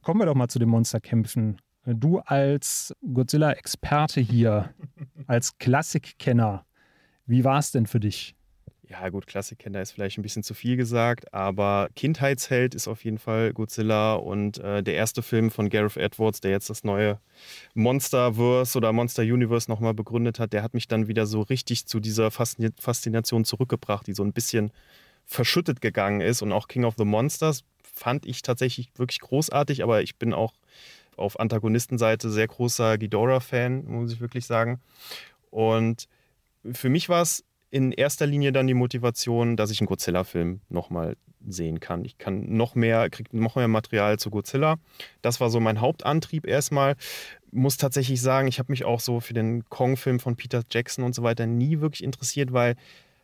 [0.00, 1.58] Kommen wir doch mal zu den Monsterkämpfen.
[1.84, 4.72] Du als Godzilla-Experte hier,
[5.26, 6.64] als Klassikkenner,
[7.26, 8.34] wie war es denn für dich?
[9.00, 13.18] Ja gut, Klassikkinder ist vielleicht ein bisschen zu viel gesagt, aber Kindheitsheld ist auf jeden
[13.18, 17.18] Fall Godzilla und äh, der erste Film von Gareth Edwards, der jetzt das neue
[17.74, 21.98] Monsterverse oder Monster Universe nochmal begründet hat, der hat mich dann wieder so richtig zu
[21.98, 24.70] dieser Faszination zurückgebracht, die so ein bisschen
[25.26, 30.02] verschüttet gegangen ist und auch King of the Monsters fand ich tatsächlich wirklich großartig, aber
[30.02, 30.54] ich bin auch
[31.16, 34.80] auf Antagonistenseite sehr großer Ghidorah-Fan, muss ich wirklich sagen.
[35.50, 36.08] Und
[36.72, 41.16] für mich war es in erster Linie dann die Motivation, dass ich einen Godzilla-Film nochmal
[41.44, 42.04] sehen kann.
[42.04, 44.76] Ich kann noch mehr, kriege noch mehr Material zu Godzilla.
[45.22, 46.94] Das war so mein Hauptantrieb erstmal.
[47.50, 51.16] Muss tatsächlich sagen, ich habe mich auch so für den Kong-Film von Peter Jackson und
[51.16, 52.76] so weiter nie wirklich interessiert, weil,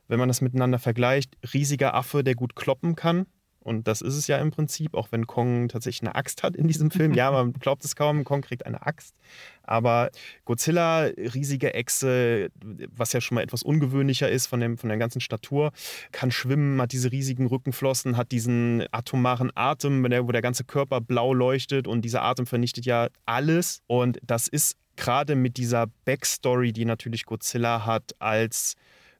[0.08, 3.26] wenn man das miteinander vergleicht, riesiger Affe, der gut kloppen kann,
[3.70, 6.66] und das ist es ja im Prinzip, auch wenn Kong tatsächlich eine Axt hat in
[6.66, 7.14] diesem Film.
[7.14, 9.14] Ja, man glaubt es kaum, Kong kriegt eine Axt.
[9.62, 10.10] Aber
[10.44, 12.50] Godzilla, riesige Echse,
[12.90, 15.70] was ja schon mal etwas ungewöhnlicher ist von, dem, von der ganzen Statur,
[16.10, 21.32] kann schwimmen, hat diese riesigen Rückenflossen, hat diesen atomaren Atem, wo der ganze Körper blau
[21.32, 23.82] leuchtet und dieser Atem vernichtet ja alles.
[23.86, 28.74] Und das ist gerade mit dieser Backstory, die natürlich Godzilla hat, als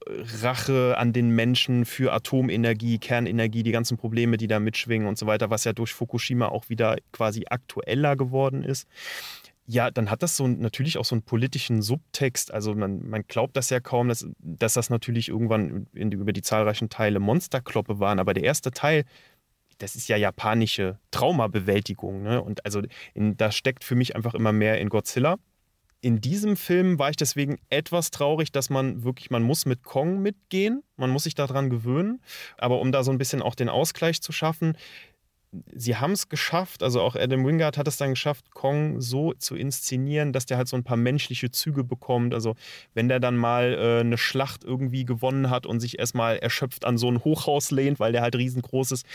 [0.07, 5.27] Rache an den Menschen für Atomenergie, Kernenergie, die ganzen Probleme, die da mitschwingen und so
[5.27, 8.89] weiter, was ja durch Fukushima auch wieder quasi aktueller geworden ist.
[9.67, 12.53] Ja, dann hat das so natürlich auch so einen politischen Subtext.
[12.53, 16.43] Also man, man glaubt das ja kaum, dass, dass das natürlich irgendwann in, über die
[16.43, 18.19] zahlreichen Teile Monsterkloppe waren.
[18.19, 19.05] Aber der erste Teil,
[19.79, 22.23] das ist ja japanische Traumabewältigung.
[22.23, 22.43] Ne?
[22.43, 22.83] Und also
[23.15, 25.37] in, da steckt für mich einfach immer mehr in Godzilla
[26.03, 30.21] in diesem Film war ich deswegen etwas traurig, dass man wirklich, man muss mit Kong
[30.21, 32.23] mitgehen, man muss sich daran gewöhnen,
[32.57, 34.77] aber um da so ein bisschen auch den Ausgleich zu schaffen,
[35.75, 39.57] sie haben es geschafft, also auch Adam Wingard hat es dann geschafft, Kong so zu
[39.57, 42.35] inszenieren, dass der halt so ein paar menschliche Züge bekommt.
[42.35, 42.55] Also
[42.95, 46.99] wenn der dann mal äh, eine Schlacht irgendwie gewonnen hat und sich erstmal erschöpft an
[46.99, 49.07] so ein Hochhaus lehnt, weil der halt riesengroß ist,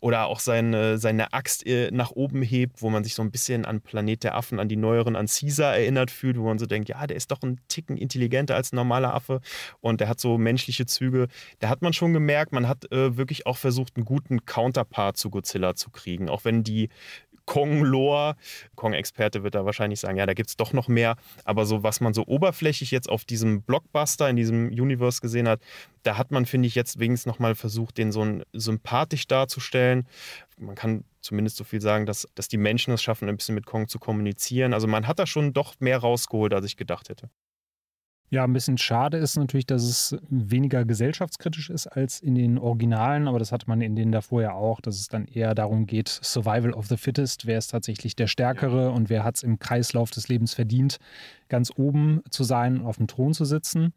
[0.00, 3.64] oder auch seine, seine Axt äh, nach oben hebt, wo man sich so ein bisschen
[3.66, 6.88] an Planet der Affen, an die neueren, an Caesar erinnert fühlt, wo man so denkt,
[6.88, 9.40] ja, der ist doch ein Ticken intelligenter als ein normaler Affe
[9.80, 11.28] und der hat so menschliche Züge.
[11.58, 15.28] Da hat man schon gemerkt, man hat äh, wirklich auch versucht, einen guten Counterpart zu
[15.28, 16.28] Godzilla zu zu kriegen.
[16.28, 16.88] Auch wenn die
[17.46, 18.36] Kong-Lore,
[18.76, 21.16] Kong-Experte wird da wahrscheinlich sagen, ja, da gibt es doch noch mehr.
[21.44, 25.60] Aber so, was man so oberflächlich jetzt auf diesem Blockbuster, in diesem Universe gesehen hat,
[26.02, 30.06] da hat man, finde ich, jetzt wenigstens nochmal versucht, den so sympathisch darzustellen.
[30.56, 33.66] Man kann zumindest so viel sagen, dass, dass die Menschen es schaffen, ein bisschen mit
[33.66, 34.72] Kong zu kommunizieren.
[34.72, 37.30] Also man hat da schon doch mehr rausgeholt, als ich gedacht hätte.
[38.32, 43.28] Ja, ein bisschen schade ist natürlich, dass es weniger gesellschaftskritisch ist als in den Originalen,
[43.28, 46.08] aber das hatte man in denen davor ja auch, dass es dann eher darum geht,
[46.08, 48.88] Survival of the Fittest, wer ist tatsächlich der Stärkere ja.
[48.88, 50.96] und wer hat es im Kreislauf des Lebens verdient,
[51.50, 53.92] ganz oben zu sein und auf dem Thron zu sitzen.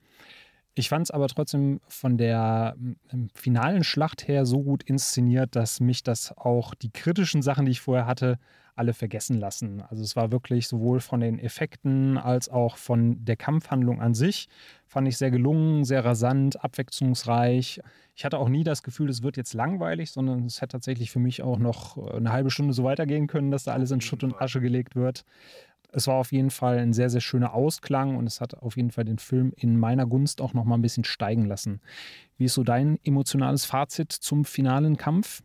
[0.73, 2.75] Ich fand es aber trotzdem von der
[3.35, 7.79] finalen Schlacht her so gut inszeniert, dass mich das auch die kritischen Sachen, die ich
[7.79, 8.37] vorher hatte,
[8.75, 9.81] alle vergessen lassen.
[9.89, 14.49] Also es war wirklich sowohl von den Effekten als auch von der Kampfhandlung an sich,
[14.85, 17.81] fand ich sehr gelungen, sehr rasant, abwechslungsreich.
[18.15, 21.19] Ich hatte auch nie das Gefühl, es wird jetzt langweilig, sondern es hätte tatsächlich für
[21.19, 24.23] mich auch noch äh, eine halbe Stunde so weitergehen können, dass da alles in Schutt
[24.23, 25.25] und Asche gelegt wird.
[25.91, 28.91] Es war auf jeden Fall ein sehr, sehr schöner Ausklang und es hat auf jeden
[28.91, 31.79] Fall den Film in meiner Gunst auch noch mal ein bisschen steigen lassen.
[32.37, 35.41] Wie ist so dein emotionales Fazit zum finalen Kampf?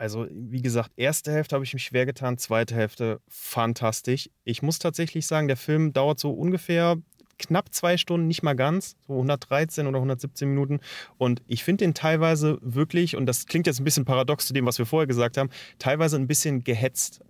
[0.00, 4.30] Also, wie gesagt, erste Hälfte habe ich mich schwer getan, zweite Hälfte fantastisch.
[4.44, 6.96] Ich muss tatsächlich sagen, der Film dauert so ungefähr
[7.36, 10.80] knapp zwei Stunden, nicht mal ganz, so 113 oder 117 Minuten.
[11.18, 14.64] Und ich finde den teilweise wirklich, und das klingt jetzt ein bisschen paradox zu dem,
[14.64, 17.20] was wir vorher gesagt haben, teilweise ein bisschen gehetzt.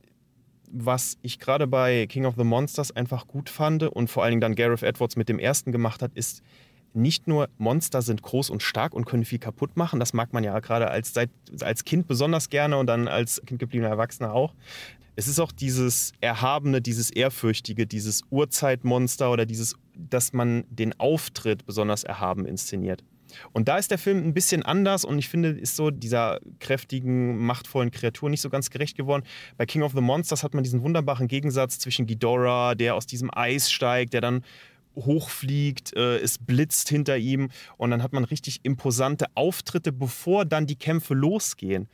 [0.70, 4.42] Was ich gerade bei King of the Monsters einfach gut fand und vor allen Dingen
[4.42, 6.40] dann Gareth Edwards mit dem ersten gemacht hat, ist,
[6.92, 10.44] nicht nur Monster sind groß und stark und können viel kaputt machen, das mag man
[10.44, 11.14] ja gerade als,
[11.60, 14.54] als Kind besonders gerne und dann als Kind gebliebener Erwachsener auch.
[15.16, 21.66] Es ist auch dieses Erhabene, dieses Ehrfürchtige, dieses Urzeitmonster oder dieses, dass man den Auftritt
[21.66, 23.04] besonders erhaben inszeniert.
[23.52, 27.38] Und da ist der Film ein bisschen anders und ich finde, ist so dieser kräftigen,
[27.38, 29.24] machtvollen Kreatur nicht so ganz gerecht geworden.
[29.56, 33.30] Bei King of the Monsters hat man diesen wunderbaren Gegensatz zwischen Ghidorah, der aus diesem
[33.32, 34.42] Eis steigt, der dann
[34.96, 40.66] hochfliegt, äh, es blitzt hinter ihm und dann hat man richtig imposante Auftritte, bevor dann
[40.66, 41.88] die Kämpfe losgehen.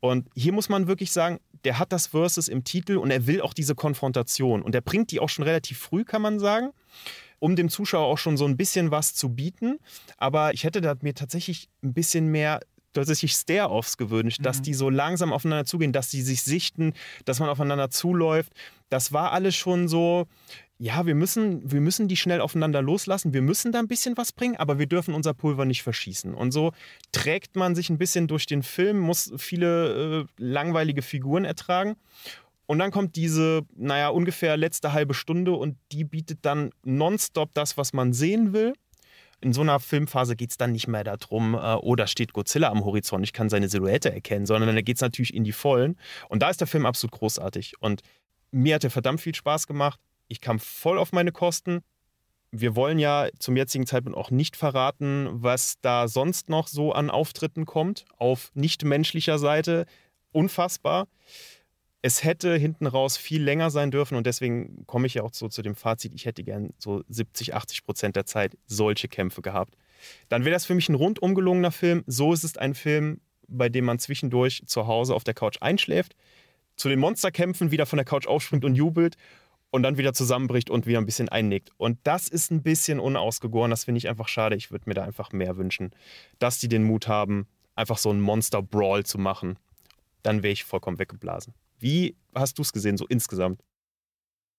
[0.00, 3.40] Und hier muss man wirklich sagen, der hat das Versus im Titel und er will
[3.40, 4.62] auch diese Konfrontation.
[4.62, 6.70] Und er bringt die auch schon relativ früh, kann man sagen,
[7.38, 9.78] um dem Zuschauer auch schon so ein bisschen was zu bieten.
[10.16, 12.60] Aber ich hätte da mir tatsächlich ein bisschen mehr
[12.92, 14.44] tatsächlich Stare-Offs gewünscht, mhm.
[14.44, 16.92] dass die so langsam aufeinander zugehen, dass die sich sichten,
[17.24, 18.52] dass man aufeinander zuläuft.
[18.90, 20.26] Das war alles schon so,
[20.82, 24.32] ja, wir müssen, wir müssen die schnell aufeinander loslassen, wir müssen da ein bisschen was
[24.32, 26.34] bringen, aber wir dürfen unser Pulver nicht verschießen.
[26.34, 26.72] Und so
[27.12, 31.94] trägt man sich ein bisschen durch den Film, muss viele äh, langweilige Figuren ertragen.
[32.66, 37.76] Und dann kommt diese, naja, ungefähr letzte halbe Stunde und die bietet dann nonstop das,
[37.76, 38.72] was man sehen will.
[39.40, 42.70] In so einer Filmphase geht es dann nicht mehr darum, äh, oh, da steht Godzilla
[42.70, 45.96] am Horizont, ich kann seine Silhouette erkennen, sondern da geht es natürlich in die Vollen.
[46.28, 47.74] Und da ist der Film absolut großartig.
[47.78, 48.02] Und
[48.50, 50.00] mir hat er verdammt viel Spaß gemacht
[50.32, 51.82] ich kam voll auf meine Kosten.
[52.50, 57.10] Wir wollen ja zum jetzigen Zeitpunkt auch nicht verraten, was da sonst noch so an
[57.10, 59.86] Auftritten kommt, auf nichtmenschlicher Seite.
[60.32, 61.06] Unfassbar.
[62.00, 65.48] Es hätte hinten raus viel länger sein dürfen und deswegen komme ich ja auch so
[65.48, 69.76] zu dem Fazit, ich hätte gern so 70, 80 Prozent der Zeit solche Kämpfe gehabt.
[70.30, 72.02] Dann wäre das für mich ein rundum gelungener Film.
[72.06, 76.16] So ist es ein Film, bei dem man zwischendurch zu Hause auf der Couch einschläft,
[76.74, 79.16] zu den Monsterkämpfen wieder von der Couch aufspringt und jubelt
[79.72, 81.70] und dann wieder zusammenbricht und wieder ein bisschen einnickt.
[81.78, 83.70] Und das ist ein bisschen unausgegoren.
[83.70, 84.54] Das finde ich einfach schade.
[84.54, 85.90] Ich würde mir da einfach mehr wünschen,
[86.38, 89.58] dass die den Mut haben, einfach so einen Monster-Brawl zu machen.
[90.22, 91.54] Dann wäre ich vollkommen weggeblasen.
[91.78, 93.60] Wie hast du es gesehen, so insgesamt?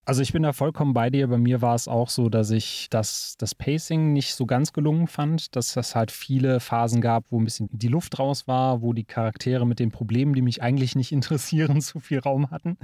[0.05, 1.29] Also ich bin da vollkommen bei dir.
[1.29, 5.07] Bei mir war es auch so, dass ich das, das Pacing nicht so ganz gelungen
[5.07, 8.91] fand, dass es halt viele Phasen gab, wo ein bisschen die Luft raus war, wo
[8.91, 12.77] die Charaktere mit den Problemen, die mich eigentlich nicht interessieren, zu viel Raum hatten.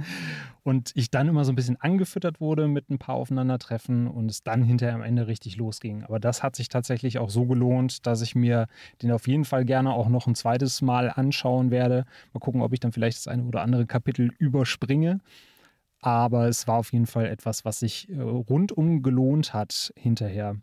[0.62, 4.42] Und ich dann immer so ein bisschen angefüttert wurde mit ein paar Aufeinandertreffen und es
[4.42, 6.04] dann hinterher am Ende richtig losging.
[6.04, 8.66] Aber das hat sich tatsächlich auch so gelohnt, dass ich mir
[9.02, 12.06] den auf jeden Fall gerne auch noch ein zweites Mal anschauen werde.
[12.32, 15.20] Mal gucken, ob ich dann vielleicht das eine oder andere Kapitel überspringe.
[16.00, 20.56] Aber es war auf jeden Fall etwas, was sich äh, rundum gelohnt hat hinterher.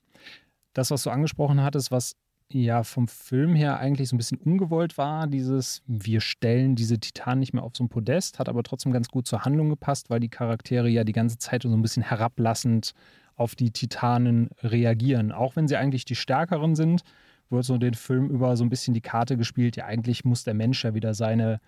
[0.73, 2.15] Das, was du angesprochen hattest, was
[2.51, 7.39] ja vom Film her eigentlich so ein bisschen ungewollt war, dieses, wir stellen diese Titanen
[7.39, 10.19] nicht mehr auf so ein Podest, hat aber trotzdem ganz gut zur Handlung gepasst, weil
[10.19, 12.93] die Charaktere ja die ganze Zeit so ein bisschen herablassend
[13.35, 15.31] auf die Titanen reagieren.
[15.31, 17.03] Auch wenn sie eigentlich die Stärkeren sind,
[17.49, 20.53] wird so den Film über so ein bisschen die Karte gespielt, ja eigentlich muss der
[20.53, 21.59] Mensch ja wieder seine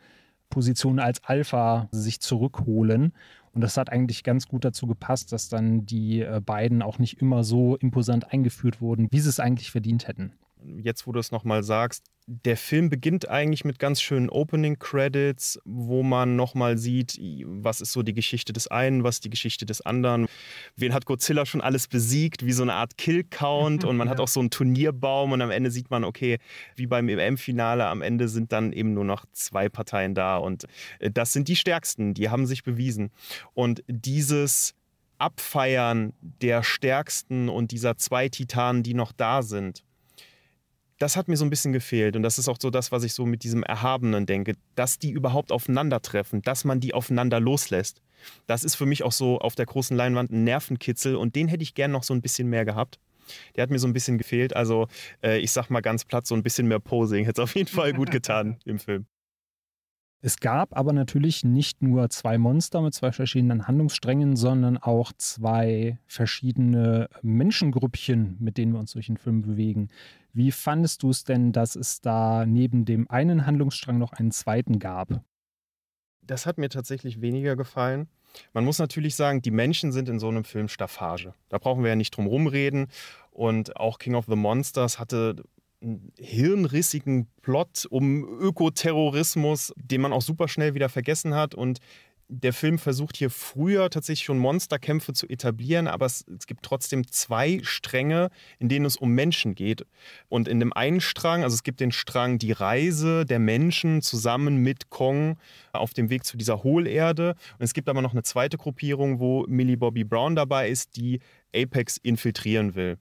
[0.50, 3.14] Position als Alpha sich zurückholen.
[3.54, 7.22] Und das hat eigentlich ganz gut dazu gepasst, dass dann die äh, beiden auch nicht
[7.22, 10.34] immer so imposant eingeführt wurden, wie sie es eigentlich verdient hätten.
[10.64, 15.60] Jetzt wo du es nochmal sagst, der Film beginnt eigentlich mit ganz schönen Opening Credits,
[15.66, 19.82] wo man nochmal sieht, was ist so die Geschichte des einen, was die Geschichte des
[19.82, 20.28] anderen.
[20.76, 24.12] Wen hat Godzilla schon alles besiegt, wie so eine Art Kill-Count und man ja.
[24.12, 26.38] hat auch so einen Turnierbaum und am Ende sieht man, okay,
[26.76, 30.66] wie beim EM-Finale, am Ende sind dann eben nur noch zwei Parteien da und
[31.00, 33.10] äh, das sind die stärksten, die haben sich bewiesen.
[33.56, 34.76] Und dieses
[35.18, 39.84] Abfeiern der Stärksten und dieser zwei Titanen, die noch da sind,
[41.00, 42.16] das hat mir so ein bisschen gefehlt.
[42.16, 45.12] Und das ist auch so das, was ich so mit diesem Erhabenen denke, dass die
[45.12, 48.02] überhaupt aufeinandertreffen, dass man die aufeinander loslässt.
[48.48, 51.64] Das ist für mich auch so auf der großen Leinwand ein Nervenkitzel und den hätte
[51.64, 53.00] ich gern noch so ein bisschen mehr gehabt.
[53.56, 54.56] Der hat mir so ein bisschen gefehlt.
[54.56, 54.88] Also
[55.24, 57.70] äh, ich sag mal ganz platt, so ein bisschen mehr Posing hätte es auf jeden
[57.70, 59.06] Fall gut getan im Film.
[60.22, 65.98] Es gab aber natürlich nicht nur zwei Monster mit zwei verschiedenen Handlungssträngen, sondern auch zwei
[66.08, 69.88] verschiedene Menschengrüppchen, mit denen wir uns durch den Film bewegen.
[70.34, 74.80] Wie fandest du es denn, dass es da neben dem einen Handlungsstrang noch einen zweiten
[74.80, 75.24] gab?
[76.22, 78.08] Das hat mir tatsächlich weniger gefallen.
[78.54, 81.34] Man muss natürlich sagen, die Menschen sind in so einem Film Staffage.
[81.48, 82.88] Da brauchen wir ja nicht drum rumreden.
[83.32, 85.44] Und auch King of the Monsters hatte
[86.18, 91.56] hirnrissigen Plot um Ökoterrorismus, den man auch super schnell wieder vergessen hat.
[91.56, 91.80] Und
[92.32, 97.08] der Film versucht hier früher tatsächlich schon Monsterkämpfe zu etablieren, aber es, es, gibt trotzdem
[97.08, 99.86] zwei Stränge, in denen es um Menschen geht.
[100.30, 104.58] Und in dem einen Strang, also es gibt den Strang die Reise der Menschen zusammen
[104.58, 105.38] mit Kong
[105.74, 107.36] auf dem Weg zu dieser Hohlerde.
[107.58, 111.22] Und es gibt aber noch eine zweite Gruppierung, wo Millie Bobby Brown dabei ist, die
[111.54, 113.00] Apex infiltrieren will.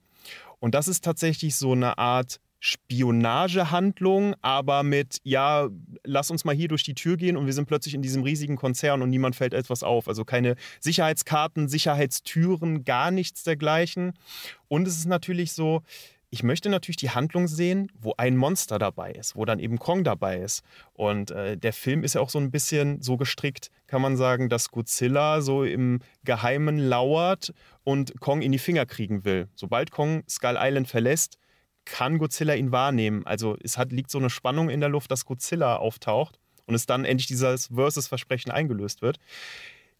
[0.58, 5.68] Und das ist tatsächlich so eine Art Spionagehandlung, aber mit, ja,
[6.04, 8.56] lass uns mal hier durch die Tür gehen und wir sind plötzlich in diesem riesigen
[8.56, 10.08] Konzern und niemand fällt etwas auf.
[10.08, 14.14] Also keine Sicherheitskarten, Sicherheitstüren, gar nichts dergleichen.
[14.66, 15.82] Und es ist natürlich so,
[16.30, 20.04] ich möchte natürlich die Handlung sehen, wo ein Monster dabei ist, wo dann eben Kong
[20.04, 20.62] dabei ist.
[20.92, 24.48] Und äh, der Film ist ja auch so ein bisschen so gestrickt, kann man sagen,
[24.48, 29.48] dass Godzilla so im Geheimen lauert und Kong in die Finger kriegen will.
[29.54, 31.38] Sobald Kong Skull Island verlässt,
[31.90, 33.26] kann Godzilla ihn wahrnehmen.
[33.26, 36.86] Also es hat, liegt so eine Spannung in der Luft, dass Godzilla auftaucht und es
[36.86, 39.18] dann endlich dieses Versus-Versprechen eingelöst wird.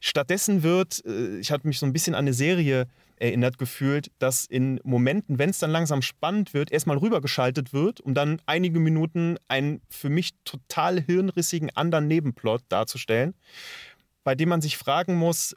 [0.01, 4.45] Stattdessen wird, äh, ich hatte mich so ein bisschen an eine Serie erinnert gefühlt, dass
[4.45, 9.39] in Momenten, wenn es dann langsam spannend wird, erstmal rübergeschaltet wird, um dann einige Minuten
[9.49, 13.35] einen für mich total hirnrissigen anderen Nebenplot darzustellen,
[14.23, 15.57] bei dem man sich fragen muss,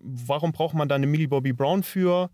[0.00, 2.30] warum braucht man da eine Millie Bobby Brown für?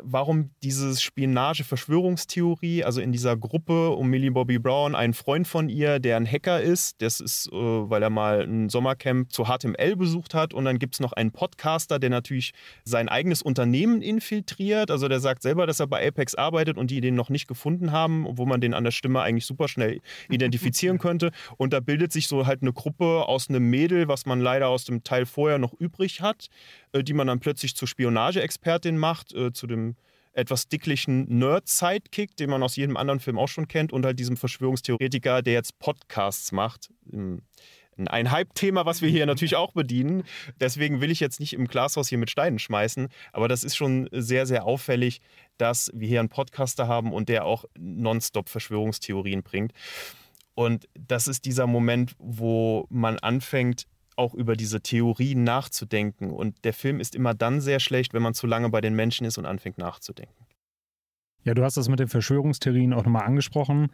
[0.00, 5.98] Warum diese Spionage-Verschwörungstheorie, also in dieser Gruppe um Millie Bobby Brown, ein Freund von ihr,
[5.98, 10.34] der ein Hacker ist, das ist, äh, weil er mal ein Sommercamp zu HTML besucht
[10.34, 12.52] hat und dann gibt es noch einen Podcaster, der natürlich
[12.84, 17.00] sein eigenes Unternehmen infiltriert, also der sagt selber, dass er bei Apex arbeitet und die
[17.00, 20.98] den noch nicht gefunden haben, obwohl man den an der Stimme eigentlich super schnell identifizieren
[20.98, 21.30] könnte.
[21.56, 24.84] Und da bildet sich so halt eine Gruppe aus einem Mädel, was man leider aus
[24.84, 26.48] dem Teil vorher noch übrig hat,
[26.94, 29.96] die man dann plötzlich zur Spionageexpertin macht, äh, zu dem
[30.32, 34.36] etwas dicklichen Nerd-Sidekick, den man aus jedem anderen Film auch schon kennt, und halt diesem
[34.36, 36.90] Verschwörungstheoretiker, der jetzt Podcasts macht.
[38.06, 40.22] Ein Hype-Thema, was wir hier natürlich auch bedienen.
[40.58, 44.08] Deswegen will ich jetzt nicht im Glashaus hier mit Steinen schmeißen, aber das ist schon
[44.12, 45.20] sehr, sehr auffällig,
[45.58, 49.72] dass wir hier einen Podcaster haben und der auch nonstop Verschwörungstheorien bringt.
[50.54, 53.86] Und das ist dieser Moment, wo man anfängt,
[54.20, 56.30] auch über diese Theorien nachzudenken.
[56.30, 59.26] Und der Film ist immer dann sehr schlecht, wenn man zu lange bei den Menschen
[59.26, 60.46] ist und anfängt nachzudenken.
[61.42, 63.88] Ja, du hast das mit den Verschwörungstheorien auch nochmal angesprochen.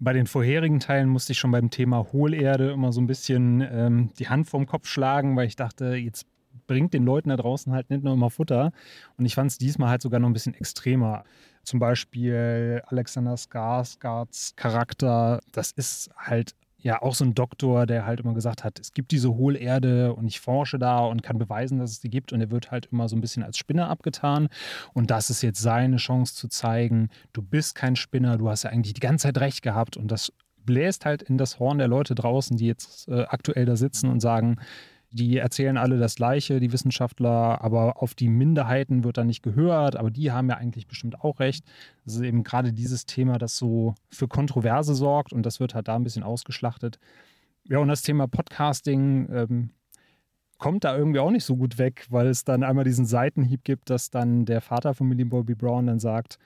[0.00, 4.10] Bei den vorherigen Teilen musste ich schon beim Thema Hohlerde immer so ein bisschen ähm,
[4.18, 6.26] die Hand vorm Kopf schlagen, weil ich dachte, jetzt
[6.66, 8.72] bringt den Leuten da draußen halt nicht nur immer Futter.
[9.16, 11.22] Und ich fand es diesmal halt sogar noch ein bisschen extremer.
[11.62, 18.20] Zum Beispiel Alexander Skarsgards Charakter, das ist halt ja auch so ein Doktor, der halt
[18.20, 21.92] immer gesagt hat, es gibt diese Hohlerde und ich forsche da und kann beweisen, dass
[21.92, 22.32] es die gibt.
[22.32, 24.48] Und er wird halt immer so ein bisschen als Spinner abgetan.
[24.92, 28.70] Und das ist jetzt seine Chance zu zeigen, du bist kein Spinner, du hast ja
[28.70, 29.96] eigentlich die ganze Zeit recht gehabt.
[29.96, 30.32] Und das
[30.64, 34.20] bläst halt in das Horn der Leute draußen, die jetzt äh, aktuell da sitzen und
[34.20, 34.56] sagen,
[35.12, 39.96] die erzählen alle das Gleiche, die Wissenschaftler, aber auf die Minderheiten wird da nicht gehört,
[39.96, 41.64] aber die haben ja eigentlich bestimmt auch recht.
[42.04, 45.88] Das ist eben gerade dieses Thema, das so für Kontroverse sorgt und das wird halt
[45.88, 46.98] da ein bisschen ausgeschlachtet.
[47.68, 49.70] Ja, und das Thema Podcasting ähm,
[50.58, 53.90] kommt da irgendwie auch nicht so gut weg, weil es dann einmal diesen Seitenhieb gibt,
[53.90, 56.38] dass dann der Vater von Millie Bobby Brown dann sagt,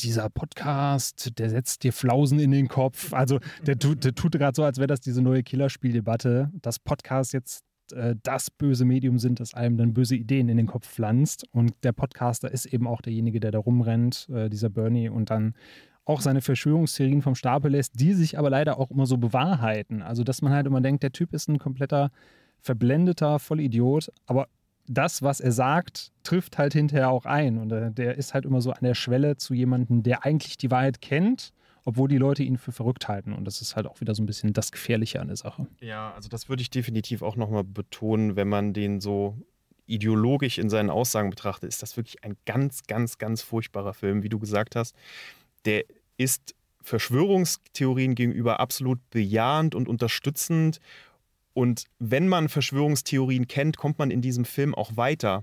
[0.00, 3.12] dieser Podcast, der setzt dir Flausen in den Kopf.
[3.12, 7.32] Also der tut, der tut gerade so, als wäre das diese neue Killerspieldebatte, dass Podcast
[7.32, 11.44] jetzt äh, das böse Medium sind, das einem dann böse Ideen in den Kopf pflanzt.
[11.52, 15.54] Und der Podcaster ist eben auch derjenige, der da rumrennt, äh, dieser Bernie, und dann
[16.04, 20.00] auch seine Verschwörungstheorien vom Stapel lässt, die sich aber leider auch immer so bewahrheiten.
[20.00, 22.10] Also, dass man halt immer denkt, der Typ ist ein kompletter
[22.60, 24.48] verblendeter Vollidiot, aber
[24.88, 27.58] das, was er sagt, trifft halt hinterher auch ein.
[27.58, 30.70] Und äh, der ist halt immer so an der Schwelle zu jemandem, der eigentlich die
[30.70, 31.52] Wahrheit kennt,
[31.88, 33.32] obwohl die Leute ihn für verrückt halten.
[33.32, 35.66] Und das ist halt auch wieder so ein bisschen das Gefährliche an der Sache.
[35.80, 39.38] Ja, also das würde ich definitiv auch nochmal betonen, wenn man den so
[39.86, 44.28] ideologisch in seinen Aussagen betrachtet, ist das wirklich ein ganz, ganz, ganz furchtbarer Film, wie
[44.28, 44.94] du gesagt hast.
[45.64, 45.84] Der
[46.18, 50.80] ist Verschwörungstheorien gegenüber absolut bejahend und unterstützend.
[51.54, 55.42] Und wenn man Verschwörungstheorien kennt, kommt man in diesem Film auch weiter.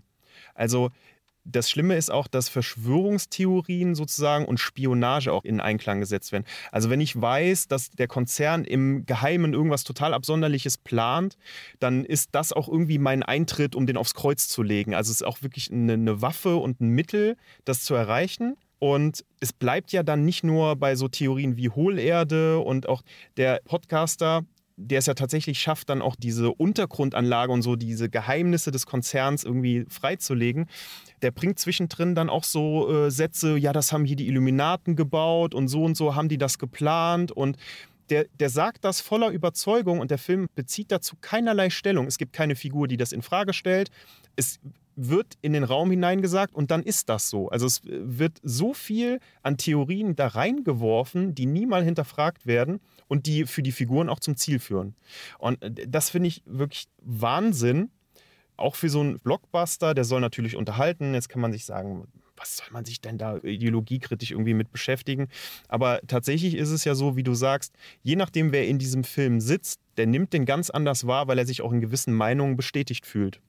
[0.53, 0.91] Also
[1.45, 6.45] das Schlimme ist auch, dass Verschwörungstheorien sozusagen und Spionage auch in Einklang gesetzt werden.
[6.71, 11.37] Also wenn ich weiß, dass der Konzern im Geheimen irgendwas total Absonderliches plant,
[11.79, 14.95] dann ist das auch irgendwie mein Eintritt, um den aufs Kreuz zu legen.
[14.95, 18.57] Also es ist auch wirklich eine, eine Waffe und ein Mittel, das zu erreichen.
[18.79, 23.03] Und es bleibt ja dann nicht nur bei so Theorien wie Hohlerde und auch
[23.37, 24.43] der Podcaster,
[24.77, 29.43] der es ja tatsächlich schafft, dann auch diese Untergrundanlage und so diese Geheimnisse des Konzerns
[29.43, 30.67] irgendwie freizulegen.
[31.21, 35.53] Der bringt zwischendrin dann auch so äh, Sätze, ja, das haben hier die Illuminaten gebaut
[35.53, 37.57] und so und so haben die das geplant und
[38.09, 42.05] der, der sagt das voller Überzeugung und der Film bezieht dazu keinerlei Stellung.
[42.05, 43.89] Es gibt keine Figur, die das in Frage stellt.
[44.35, 44.59] Es
[44.95, 47.49] wird in den Raum hineingesagt und dann ist das so.
[47.49, 53.25] Also es wird so viel an Theorien da reingeworfen, die nie mal hinterfragt werden und
[53.25, 54.95] die für die Figuren auch zum Ziel führen.
[55.37, 57.89] Und äh, das finde ich wirklich Wahnsinn.
[58.57, 61.13] Auch für so einen Blockbuster, der soll natürlich unterhalten.
[61.13, 65.27] Jetzt kann man sich sagen, was soll man sich denn da ideologiekritisch irgendwie mit beschäftigen?
[65.67, 69.41] Aber tatsächlich ist es ja so, wie du sagst, je nachdem, wer in diesem Film
[69.41, 73.05] sitzt, der nimmt den ganz anders wahr, weil er sich auch in gewissen Meinungen bestätigt
[73.05, 73.41] fühlt.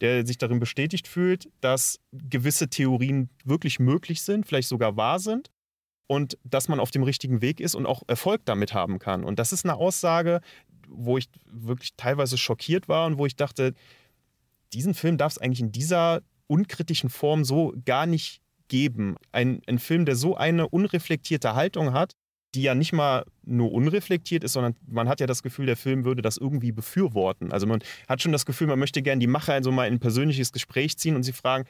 [0.00, 5.50] Der sich darin bestätigt fühlt, dass gewisse Theorien wirklich möglich sind, vielleicht sogar wahr sind
[6.08, 9.22] und dass man auf dem richtigen Weg ist und auch Erfolg damit haben kann.
[9.22, 10.40] Und das ist eine Aussage,
[10.88, 13.74] wo ich wirklich teilweise schockiert war und wo ich dachte,
[14.72, 19.16] diesen Film darf es eigentlich in dieser unkritischen Form so gar nicht geben.
[19.32, 22.12] Ein, ein Film, der so eine unreflektierte Haltung hat,
[22.54, 26.06] die ja nicht mal nur unreflektiert ist, sondern man hat ja das Gefühl, der Film
[26.06, 27.52] würde das irgendwie befürworten.
[27.52, 30.00] Also man hat schon das Gefühl, man möchte gerne die Macher also mal in ein
[30.00, 31.68] persönliches Gespräch ziehen und sie fragen,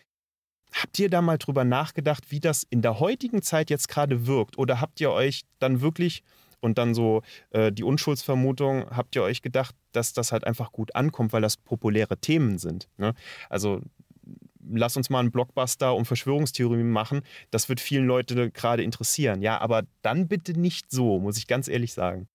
[0.73, 4.59] Habt ihr da mal drüber nachgedacht, wie das in der heutigen Zeit jetzt gerade wirkt?
[4.59, 6.23] Oder habt ihr euch dann wirklich,
[6.61, 10.95] und dann so äh, die Unschuldsvermutung, habt ihr euch gedacht, dass das halt einfach gut
[10.95, 12.89] ankommt, weil das populäre Themen sind?
[12.97, 13.15] Ne?
[13.49, 13.81] Also
[14.71, 17.23] lass uns mal einen Blockbuster um Verschwörungstheorien machen.
[17.51, 19.43] Das wird vielen Leute gerade interessieren.
[19.43, 22.29] Ja, aber dann bitte nicht so, muss ich ganz ehrlich sagen.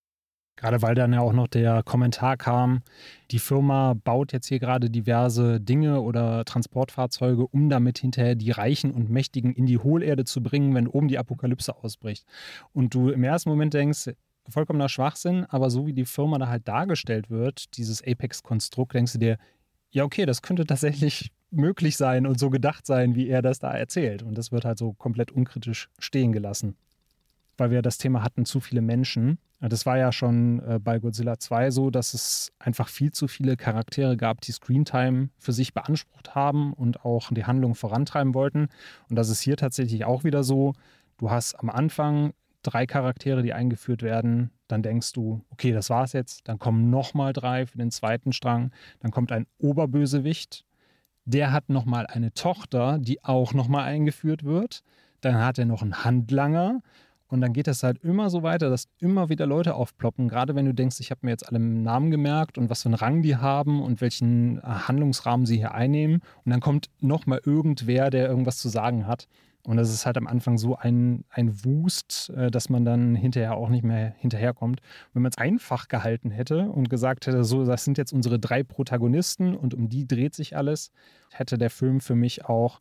[0.55, 2.83] Gerade weil dann ja auch noch der Kommentar kam,
[3.31, 8.91] die Firma baut jetzt hier gerade diverse Dinge oder Transportfahrzeuge, um damit hinterher die Reichen
[8.91, 12.25] und Mächtigen in die Hohlerde zu bringen, wenn oben die Apokalypse ausbricht.
[12.71, 14.11] Und du im ersten Moment denkst,
[14.47, 19.19] vollkommener Schwachsinn, aber so wie die Firma da halt dargestellt wird, dieses Apex-Konstrukt, denkst du
[19.19, 19.37] dir,
[19.89, 23.71] ja, okay, das könnte tatsächlich möglich sein und so gedacht sein, wie er das da
[23.71, 24.21] erzählt.
[24.23, 26.75] Und das wird halt so komplett unkritisch stehen gelassen
[27.57, 29.37] weil wir das Thema hatten, zu viele Menschen.
[29.69, 33.55] Das war ja schon äh, bei Godzilla 2 so, dass es einfach viel zu viele
[33.55, 38.67] Charaktere gab, die Screentime für sich beansprucht haben und auch die Handlung vorantreiben wollten.
[39.09, 40.73] Und das ist hier tatsächlich auch wieder so.
[41.17, 42.33] Du hast am Anfang
[42.63, 44.51] drei Charaktere, die eingeführt werden.
[44.67, 46.47] Dann denkst du, okay, das war's jetzt.
[46.47, 48.71] Dann kommen nochmal drei für den zweiten Strang.
[48.99, 50.65] Dann kommt ein Oberbösewicht.
[51.25, 54.83] Der hat nochmal eine Tochter, die auch nochmal eingeführt wird.
[55.21, 56.81] Dann hat er noch einen Handlanger.
[57.33, 60.27] Und dann geht es halt immer so weiter, dass immer wieder Leute aufploppen.
[60.27, 62.93] Gerade wenn du denkst, ich habe mir jetzt alle Namen gemerkt und was für einen
[62.93, 66.21] Rang die haben und welchen äh, Handlungsrahmen sie hier einnehmen.
[66.45, 69.27] Und dann kommt nochmal irgendwer, der irgendwas zu sagen hat.
[69.65, 73.57] Und das ist halt am Anfang so ein, ein Wust, äh, dass man dann hinterher
[73.57, 74.81] auch nicht mehr hinterherkommt.
[75.13, 78.61] Wenn man es einfach gehalten hätte und gesagt hätte, so, das sind jetzt unsere drei
[78.61, 80.91] Protagonisten und um die dreht sich alles,
[81.31, 82.79] hätte der Film für mich auch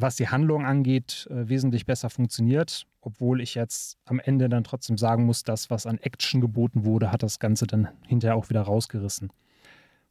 [0.00, 4.96] was die Handlung angeht, äh, wesentlich besser funktioniert, obwohl ich jetzt am Ende dann trotzdem
[4.96, 8.62] sagen muss, das, was an Action geboten wurde, hat das Ganze dann hinterher auch wieder
[8.62, 9.30] rausgerissen.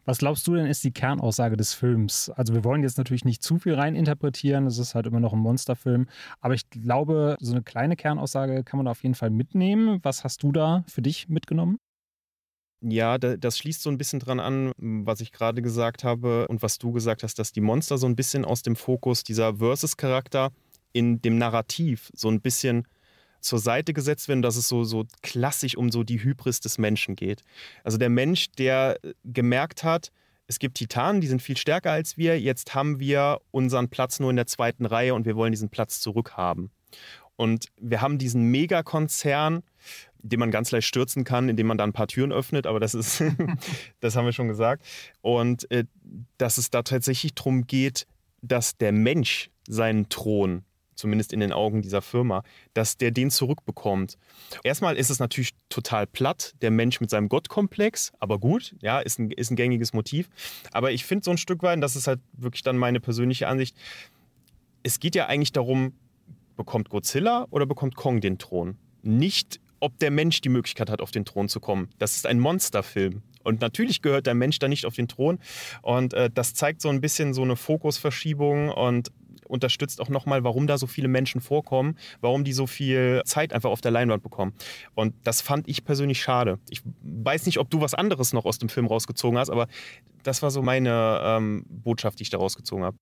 [0.04, 2.30] Was glaubst du denn ist die Kernaussage des Films?
[2.30, 5.40] Also wir wollen jetzt natürlich nicht zu viel reininterpretieren, es ist halt immer noch ein
[5.40, 6.08] Monsterfilm,
[6.40, 10.00] aber ich glaube, so eine kleine Kernaussage kann man auf jeden Fall mitnehmen.
[10.04, 11.78] Was hast du da für dich mitgenommen?
[12.82, 16.78] Ja, das schließt so ein bisschen dran an, was ich gerade gesagt habe und was
[16.78, 20.52] du gesagt hast, dass die Monster so ein bisschen aus dem Fokus dieser Versus-Charakter
[20.94, 22.88] in dem Narrativ so ein bisschen
[23.40, 27.16] zur Seite gesetzt werden, dass es so, so klassisch um so die Hybris des Menschen
[27.16, 27.44] geht.
[27.84, 30.12] Also der Mensch, der gemerkt hat,
[30.48, 34.30] es gibt Titanen, die sind viel stärker als wir, jetzt haben wir unseren Platz nur
[34.30, 36.72] in der zweiten Reihe und wir wollen diesen Platz zurückhaben.
[37.36, 39.62] Und wir haben diesen Megakonzern,
[40.28, 42.94] den man ganz leicht stürzen kann, indem man da ein paar Türen öffnet, aber das
[42.94, 43.24] ist,
[44.00, 44.86] das haben wir schon gesagt.
[45.22, 45.86] Und äh,
[46.38, 48.08] dass es da tatsächlich darum geht,
[48.42, 50.64] dass der Mensch seinen Thron,
[50.96, 54.18] zumindest in den Augen dieser Firma, dass der den zurückbekommt.
[54.64, 59.20] Erstmal ist es natürlich total platt, der Mensch mit seinem Gottkomplex, aber gut, ja, ist
[59.20, 60.30] ein, ist ein gängiges Motiv.
[60.72, 63.76] Aber ich finde so ein Stück weit, das ist halt wirklich dann meine persönliche Ansicht,
[64.84, 65.94] es geht ja eigentlich darum,
[66.56, 68.78] bekommt Godzilla oder bekommt Kong den Thron?
[69.04, 71.90] Nicht ob der Mensch die Möglichkeit hat, auf den Thron zu kommen.
[72.00, 73.22] Das ist ein Monsterfilm.
[73.44, 75.40] Und natürlich gehört der Mensch da nicht auf den Thron.
[75.82, 79.12] Und äh, das zeigt so ein bisschen so eine Fokusverschiebung und
[79.48, 83.70] unterstützt auch nochmal, warum da so viele Menschen vorkommen, warum die so viel Zeit einfach
[83.70, 84.54] auf der Leinwand bekommen.
[84.94, 86.60] Und das fand ich persönlich schade.
[86.70, 89.68] Ich weiß nicht, ob du was anderes noch aus dem Film rausgezogen hast, aber
[90.24, 92.98] das war so meine ähm, Botschaft, die ich da rausgezogen habe.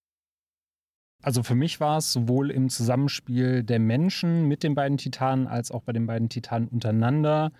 [1.21, 5.71] Also für mich war es sowohl im Zusammenspiel der Menschen mit den beiden Titanen als
[5.71, 7.51] auch bei den beiden Titanen untereinander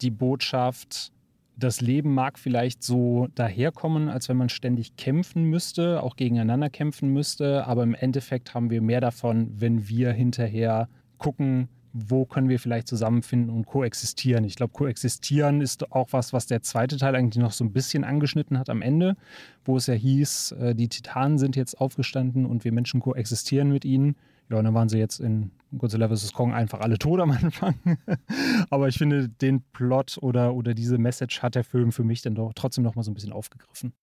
[0.00, 1.12] die Botschaft,
[1.56, 7.10] das Leben mag vielleicht so daherkommen, als wenn man ständig kämpfen müsste, auch gegeneinander kämpfen
[7.10, 10.88] müsste, aber im Endeffekt haben wir mehr davon, wenn wir hinterher
[11.18, 14.42] gucken, wo können wir vielleicht zusammenfinden und koexistieren.
[14.42, 18.02] Ich glaube, koexistieren ist auch was, was der zweite Teil eigentlich noch so ein bisschen
[18.02, 19.16] angeschnitten hat am Ende,
[19.64, 23.84] wo es ja hieß, äh, die Titanen sind jetzt aufgestanden und wir Menschen koexistieren mit
[23.84, 24.16] ihnen.
[24.50, 26.32] Ja, und dann waren sie jetzt in Godzilla vs.
[26.32, 27.76] Kong einfach alle tot am Anfang.
[28.70, 32.34] Aber ich finde, den Plot oder, oder diese Message hat der Film für mich dann
[32.34, 33.94] doch trotzdem noch mal so ein bisschen aufgegriffen.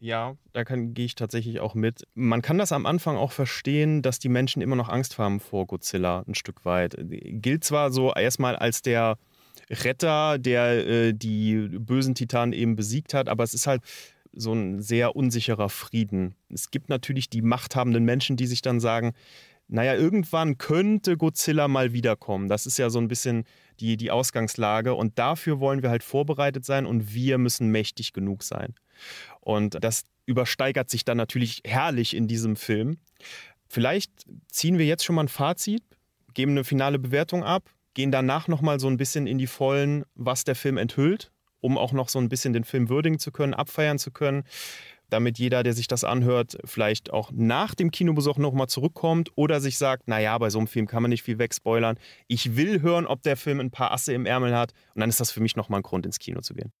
[0.00, 2.04] Ja, da gehe ich tatsächlich auch mit.
[2.14, 5.66] Man kann das am Anfang auch verstehen, dass die Menschen immer noch Angst haben vor
[5.66, 6.96] Godzilla ein Stück weit.
[6.98, 9.18] Gilt zwar so erstmal als der
[9.70, 13.82] Retter, der äh, die bösen Titanen eben besiegt hat, aber es ist halt
[14.32, 16.36] so ein sehr unsicherer Frieden.
[16.48, 19.14] Es gibt natürlich die machthabenden Menschen, die sich dann sagen,
[19.68, 22.48] naja, irgendwann könnte Godzilla mal wiederkommen.
[22.48, 23.44] Das ist ja so ein bisschen
[23.80, 28.42] die, die Ausgangslage und dafür wollen wir halt vorbereitet sein und wir müssen mächtig genug
[28.42, 28.74] sein.
[29.48, 32.98] Und das übersteigert sich dann natürlich herrlich in diesem Film.
[33.66, 34.12] Vielleicht
[34.52, 35.82] ziehen wir jetzt schon mal ein Fazit,
[36.34, 40.44] geben eine finale Bewertung ab, gehen danach nochmal so ein bisschen in die Vollen, was
[40.44, 43.98] der Film enthüllt, um auch noch so ein bisschen den Film würdigen zu können, abfeiern
[43.98, 44.44] zu können
[45.10, 49.78] damit jeder, der sich das anhört, vielleicht auch nach dem Kinobesuch nochmal zurückkommt oder sich
[49.78, 51.98] sagt, naja, bei so einem Film kann man nicht viel wegspoilern.
[52.26, 55.18] Ich will hören, ob der Film ein paar Asse im Ärmel hat und dann ist
[55.18, 56.74] das für mich nochmal ein Grund, ins Kino zu gehen.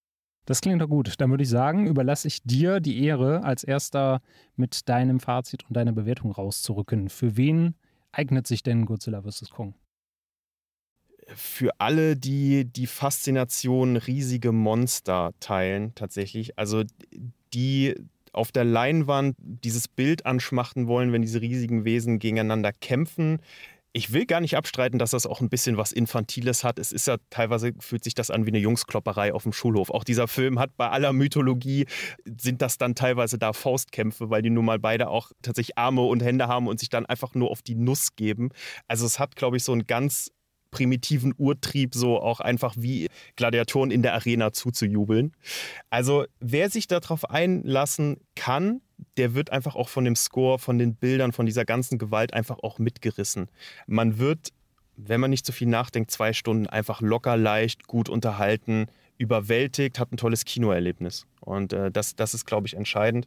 [0.48, 1.12] Das klingt doch gut.
[1.18, 4.22] Dann würde ich sagen, überlasse ich dir die Ehre, als erster
[4.56, 7.10] mit deinem Fazit und deiner Bewertung rauszurücken.
[7.10, 7.74] Für wen
[8.12, 9.50] eignet sich denn Godzilla vs.
[9.50, 9.74] Kong?
[11.26, 16.58] Für alle, die die Faszination riesige Monster teilen, tatsächlich.
[16.58, 16.82] Also
[17.52, 17.96] die
[18.32, 23.40] auf der Leinwand dieses Bild anschmachten wollen, wenn diese riesigen Wesen gegeneinander kämpfen
[23.98, 26.78] ich will gar nicht abstreiten, dass das auch ein bisschen was Infantiles hat.
[26.78, 29.90] Es ist ja teilweise fühlt sich das an wie eine Jungsklopperei auf dem Schulhof.
[29.90, 31.86] Auch dieser Film hat bei aller Mythologie
[32.24, 36.22] sind das dann teilweise da Faustkämpfe, weil die nun mal beide auch tatsächlich Arme und
[36.22, 38.50] Hände haben und sich dann einfach nur auf die Nuss geben.
[38.86, 40.30] Also es hat, glaube ich, so einen ganz
[40.70, 45.32] primitiven Urtrieb, so auch einfach wie Gladiatoren in der Arena zuzujubeln.
[45.90, 48.80] Also wer sich darauf einlassen kann,
[49.18, 52.58] der wird einfach auch von dem Score, von den Bildern, von dieser ganzen Gewalt einfach
[52.62, 53.48] auch mitgerissen.
[53.86, 54.52] Man wird,
[54.96, 58.86] wenn man nicht zu so viel nachdenkt, zwei Stunden einfach locker, leicht, gut unterhalten,
[59.18, 61.26] überwältigt, hat ein tolles Kinoerlebnis.
[61.40, 63.26] Und äh, das, das ist, glaube ich, entscheidend.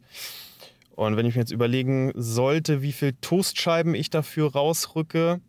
[0.95, 5.41] Und wenn ich mir jetzt überlegen sollte, wie viel Toastscheiben ich dafür rausrücke,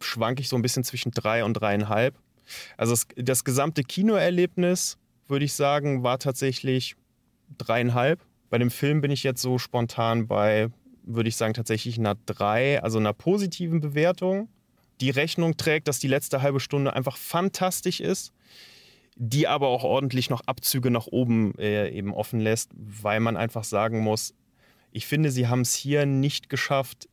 [0.00, 2.16] schwanke ich so ein bisschen zwischen drei und dreieinhalb.
[2.76, 4.98] Also das, das gesamte Kinoerlebnis,
[5.28, 6.96] würde ich sagen, war tatsächlich
[7.58, 8.20] dreieinhalb.
[8.50, 10.68] Bei dem Film bin ich jetzt so spontan bei,
[11.04, 14.48] würde ich sagen, tatsächlich einer 3, also einer positiven Bewertung,
[15.00, 18.32] die Rechnung trägt, dass die letzte halbe Stunde einfach fantastisch ist,
[19.16, 23.64] die aber auch ordentlich noch Abzüge nach oben äh, eben offen lässt, weil man einfach
[23.64, 24.34] sagen muss,
[24.92, 27.08] ich finde, sie haben es hier nicht geschafft,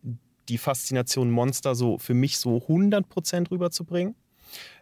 [0.50, 4.16] die Faszination Monster so für mich so 100% rüberzubringen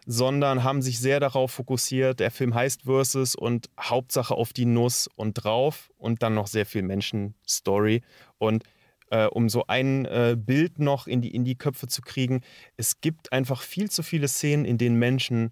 [0.06, 5.08] sondern haben sich sehr darauf fokussiert, der Film heißt Versus und Hauptsache auf die Nuss
[5.16, 8.02] und drauf und dann noch sehr viel Menschen-Story.
[8.38, 8.62] Und
[9.10, 12.42] äh, um so ein äh, Bild noch in die, in die Köpfe zu kriegen,
[12.76, 15.50] es gibt einfach viel zu viele Szenen, in denen Menschen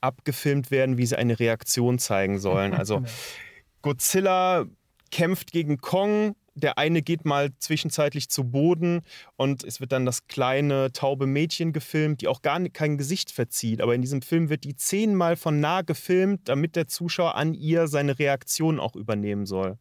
[0.00, 2.72] abgefilmt werden, wie sie eine Reaktion zeigen sollen.
[2.80, 3.02] Also
[3.82, 4.66] Godzilla
[5.10, 9.02] kämpft gegen Kong, der eine geht mal zwischenzeitlich zu Boden
[9.36, 13.80] und es wird dann das kleine taube Mädchen gefilmt, die auch gar kein Gesicht verzieht.
[13.80, 17.88] Aber in diesem Film wird die zehnmal von nah gefilmt, damit der Zuschauer an ihr
[17.88, 19.78] seine Reaktion auch übernehmen soll.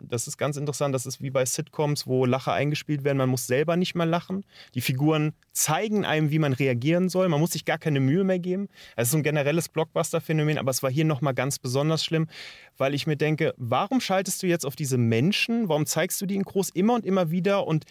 [0.00, 0.94] Das ist ganz interessant.
[0.94, 3.18] Das ist wie bei Sitcoms, wo Lacher eingespielt werden.
[3.18, 4.44] Man muss selber nicht mehr lachen.
[4.74, 7.28] Die Figuren zeigen einem, wie man reagieren soll.
[7.28, 8.68] Man muss sich gar keine Mühe mehr geben.
[8.96, 12.28] Es ist so ein generelles Blockbuster-Phänomen, aber es war hier nochmal ganz besonders schlimm,
[12.76, 15.68] weil ich mir denke, warum schaltest du jetzt auf diese Menschen?
[15.68, 17.66] Warum zeigst du die in groß immer und immer wieder?
[17.66, 17.84] Und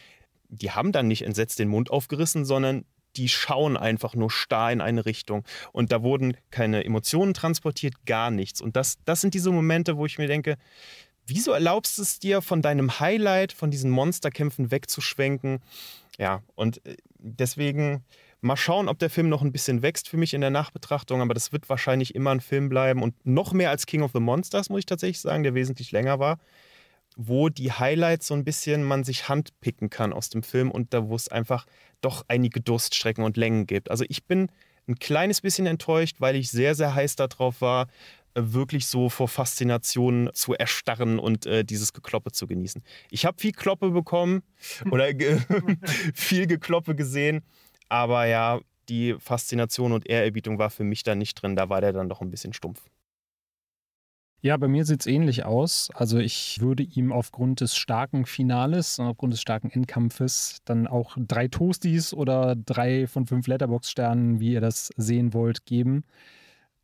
[0.50, 2.86] die haben dann nicht entsetzt den Mund aufgerissen, sondern
[3.18, 5.44] die schauen einfach nur starr in eine Richtung.
[5.72, 8.62] Und da wurden keine Emotionen transportiert, gar nichts.
[8.62, 10.58] Und das, das sind diese Momente, wo ich mir denke,
[11.26, 15.60] Wieso erlaubst es dir, von deinem Highlight, von diesen Monsterkämpfen wegzuschwenken?
[16.18, 18.04] Ja, und äh, deswegen
[18.42, 21.34] mal schauen, ob der Film noch ein bisschen wächst für mich in der Nachbetrachtung, aber
[21.34, 24.70] das wird wahrscheinlich immer ein Film bleiben und noch mehr als King of the Monsters,
[24.70, 26.38] muss ich tatsächlich sagen, der wesentlich länger war.
[27.18, 31.08] wo die Highlights so ein bisschen man sich handpicken kann aus dem Film und da,
[31.08, 31.66] wo es einfach
[32.02, 33.90] doch einige Durststrecken und Längen gibt.
[33.90, 34.50] Also ich bin
[34.88, 37.88] ein kleines bisschen enttäuscht, weil ich sehr, sehr heiß darauf war,
[38.36, 42.84] wirklich so vor Faszination zu erstarren und äh, dieses Gekloppe zu genießen.
[43.10, 44.44] Ich habe viel Kloppe bekommen
[44.92, 45.40] oder ge
[46.14, 47.42] viel Gekloppe gesehen,
[47.90, 48.60] aber ja,
[48.90, 51.56] die Faszination und Ehrerbietung war für mich da nicht drin.
[51.56, 52.84] Da war der dann doch ein bisschen stumpf.
[54.42, 55.90] Ja, bei mir sieht es ähnlich aus.
[55.96, 61.18] Also ich würde ihm aufgrund des starken Finales und aufgrund des starken Endkampfes dann auch
[61.18, 66.04] drei Toasties oder drei von fünf Letterbox-Sternen, wie ihr das sehen wollt, geben.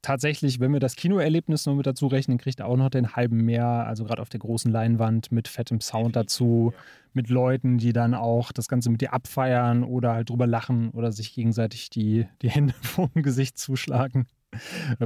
[0.01, 3.37] Tatsächlich, wenn wir das Kinoerlebnis nur mit dazu rechnen, kriegt er auch noch den halben
[3.45, 6.73] mehr, also gerade auf der großen Leinwand mit fettem Sound dazu,
[7.13, 11.11] mit Leuten, die dann auch das Ganze mit dir abfeiern oder halt drüber lachen oder
[11.11, 14.25] sich gegenseitig die, die Hände vor dem Gesicht zuschlagen.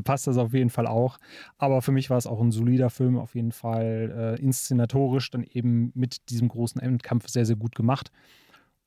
[0.06, 1.18] passt das auf jeden Fall auch.
[1.58, 5.44] Aber für mich war es auch ein solider Film, auf jeden Fall äh, inszenatorisch dann
[5.44, 8.12] eben mit diesem großen Endkampf sehr, sehr gut gemacht.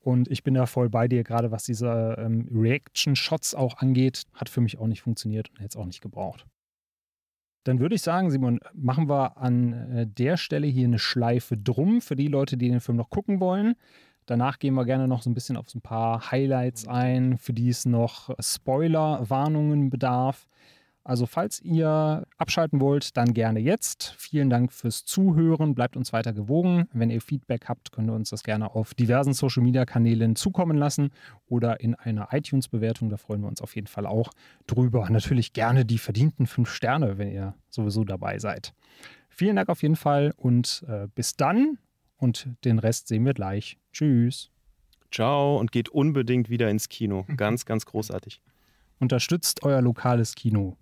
[0.01, 4.49] Und ich bin da voll bei dir, gerade was diese ähm, Reaction-Shots auch angeht, hat
[4.49, 6.45] für mich auch nicht funktioniert und hätte es auch nicht gebraucht.
[7.65, 12.01] Dann würde ich sagen, Simon, machen wir an äh, der Stelle hier eine Schleife drum
[12.01, 13.75] für die Leute, die den Film noch gucken wollen.
[14.25, 17.51] Danach gehen wir gerne noch so ein bisschen auf so ein paar Highlights ein, für
[17.51, 20.47] die es noch Spoiler-Warnungen bedarf.
[21.09, 24.13] Also falls ihr abschalten wollt, dann gerne jetzt.
[24.19, 25.73] Vielen Dank fürs Zuhören.
[25.73, 26.87] Bleibt uns weiter gewogen.
[26.93, 31.09] Wenn ihr Feedback habt, könnt ihr uns das gerne auf diversen Social-Media-Kanälen zukommen lassen
[31.47, 33.09] oder in einer iTunes-Bewertung.
[33.09, 34.29] Da freuen wir uns auf jeden Fall auch
[34.67, 35.09] drüber.
[35.09, 38.75] Natürlich gerne die verdienten fünf Sterne, wenn ihr sowieso dabei seid.
[39.29, 41.79] Vielen Dank auf jeden Fall und äh, bis dann.
[42.17, 43.79] Und den Rest sehen wir gleich.
[43.93, 44.51] Tschüss.
[45.11, 47.25] Ciao und geht unbedingt wieder ins Kino.
[47.35, 48.43] Ganz, ganz großartig.
[48.99, 50.77] Unterstützt euer lokales Kino.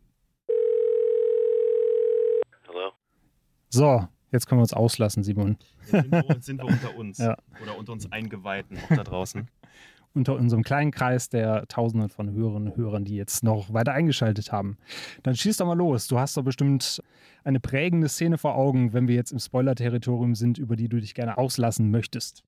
[3.70, 5.58] So, jetzt können wir uns auslassen, Simon.
[5.82, 7.18] Jetzt sind wir, sind wir unter uns.
[7.18, 7.38] Ja.
[7.62, 9.50] Oder unter uns Eingeweihten auch da draußen.
[10.18, 14.52] unter unserem kleinen Kreis der Tausenden von Hörerinnen und Hörern, die jetzt noch weiter eingeschaltet
[14.52, 14.78] haben.
[15.24, 16.08] Dann schieß doch mal los.
[16.08, 17.02] Du hast doch bestimmt
[17.44, 21.14] eine prägende Szene vor Augen, wenn wir jetzt im Spoiler-Territorium sind, über die du dich
[21.14, 22.44] gerne auslassen möchtest.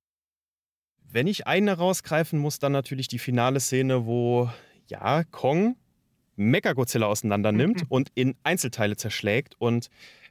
[1.12, 4.50] Wenn ich eine rausgreifen muss, dann natürlich die finale Szene, wo
[4.88, 5.76] ja, Kong
[6.36, 7.88] Mechagodzilla auseinander nimmt mhm.
[7.90, 9.56] und in Einzelteile zerschlägt.
[9.60, 9.90] Und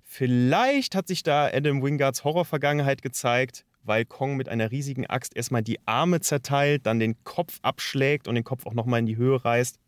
[0.09, 5.63] vielleicht hat sich da Adam Wingards Horrorvergangenheit gezeigt, weil Kong mit einer riesigen Axt erstmal
[5.63, 9.45] die Arme zerteilt, dann den Kopf abschlägt und den Kopf auch nochmal in die Höhe
[9.45, 9.79] reißt.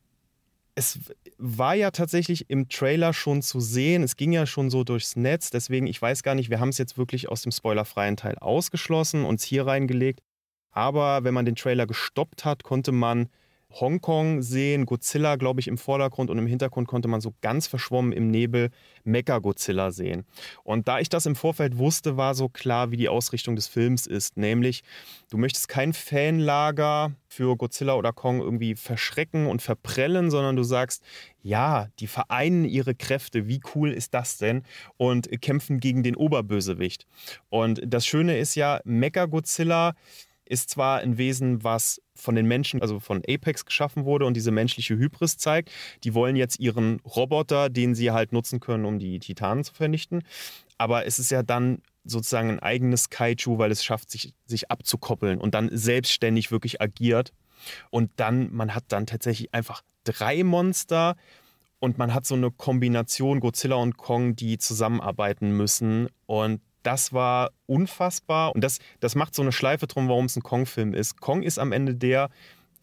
[0.75, 0.99] Es
[1.39, 5.51] war ja tatsächlich im Trailer schon zu sehen, es ging ja schon so durchs Netz,
[5.51, 9.25] deswegen, ich weiß gar nicht, wir haben es jetzt wirklich aus dem spoilerfreien Teil ausgeschlossen,
[9.25, 10.21] uns hier reingelegt.
[10.71, 13.29] Aber wenn man den Trailer gestoppt hat, konnte man
[13.73, 18.13] Hongkong sehen, Godzilla, glaube ich, im Vordergrund und im Hintergrund konnte man so ganz verschwommen
[18.13, 18.71] im Nebel
[19.05, 20.25] Mecha-Godzilla sehen.
[20.65, 24.07] Und da ich das im Vorfeld wusste, war so klar, wie die Ausrichtung des Films
[24.07, 24.37] ist.
[24.37, 24.83] Nämlich,
[25.31, 31.03] du möchtest kein Fanlager für Godzilla oder Kong irgendwie verschrecken und verprellen, sondern du sagst,
[31.43, 34.65] ja, die vereinen ihre Kräfte, wie cool ist das denn?
[34.97, 37.07] Und kämpfen gegen den Oberbösewicht.
[37.49, 39.95] Und das Schöne ist ja, Mecha-Godzilla
[40.51, 44.51] ist zwar ein Wesen, was von den Menschen, also von Apex geschaffen wurde und diese
[44.51, 45.71] menschliche Hybris zeigt.
[46.05, 50.23] Die wollen jetzt ihren Roboter, den sie halt nutzen können, um die Titanen zu vernichten.
[50.77, 55.39] Aber es ist ja dann sozusagen ein eigenes Kaiju, weil es schafft, sich, sich abzukoppeln
[55.39, 57.33] und dann selbstständig wirklich agiert.
[57.91, 61.17] Und dann, man hat dann tatsächlich einfach drei Monster
[61.79, 66.09] und man hat so eine Kombination Godzilla und Kong, die zusammenarbeiten müssen.
[66.27, 68.55] Und das war unfassbar.
[68.55, 71.21] Und das, das macht so eine Schleife drum, warum es ein Kong-Film ist.
[71.21, 72.31] Kong ist am Ende der,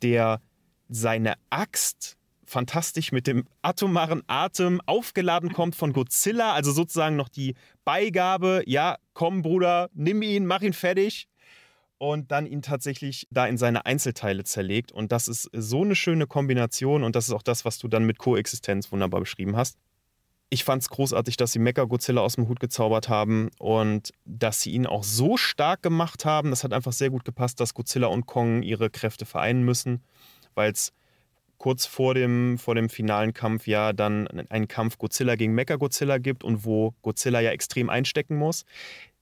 [0.02, 0.42] der
[0.90, 6.54] seine Axt fantastisch mit dem atomaren Atem aufgeladen kommt von Godzilla.
[6.54, 11.28] Also sozusagen noch die Beigabe, ja, komm Bruder, nimm ihn, mach ihn fertig.
[12.00, 14.92] Und dann ihn tatsächlich da in seine Einzelteile zerlegt.
[14.92, 17.04] Und das ist so eine schöne Kombination.
[17.04, 19.80] Und das ist auch das, was du dann mit Koexistenz wunderbar beschrieben hast
[20.50, 24.62] ich fand es großartig, dass sie Mecha Godzilla aus dem Hut gezaubert haben und dass
[24.62, 26.52] sie ihn auch so stark gemacht haben.
[26.52, 30.02] Das hat einfach sehr gut gepasst, dass Godzilla und Kong ihre Kräfte vereinen müssen,
[30.56, 30.94] weil es
[31.58, 36.18] kurz vor dem, vor dem finalen Kampf ja dann einen Kampf Godzilla gegen Mecha Godzilla
[36.18, 38.64] gibt und wo Godzilla ja extrem einstecken muss.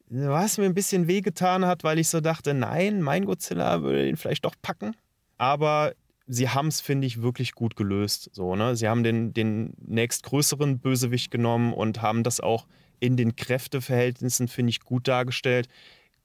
[0.10, 4.18] Was mir ein bisschen wehgetan hat, weil ich so dachte, nein, mein Godzilla würde ihn
[4.18, 4.96] vielleicht doch packen.
[5.38, 5.94] Aber
[6.28, 8.30] sie haben es, finde ich, wirklich gut gelöst.
[8.34, 8.76] So, ne?
[8.76, 12.68] Sie haben den, den nächstgrößeren Bösewicht genommen und haben das auch
[13.00, 15.68] in den Kräfteverhältnissen, finde ich, gut dargestellt.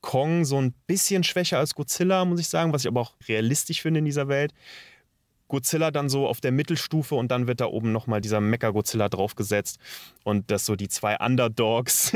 [0.00, 3.82] Kong so ein bisschen schwächer als Godzilla, muss ich sagen, was ich aber auch realistisch
[3.82, 4.54] finde in dieser Welt.
[5.48, 9.78] Godzilla dann so auf der Mittelstufe und dann wird da oben nochmal dieser Mecha-Godzilla draufgesetzt
[10.22, 12.12] und dass so die zwei Underdogs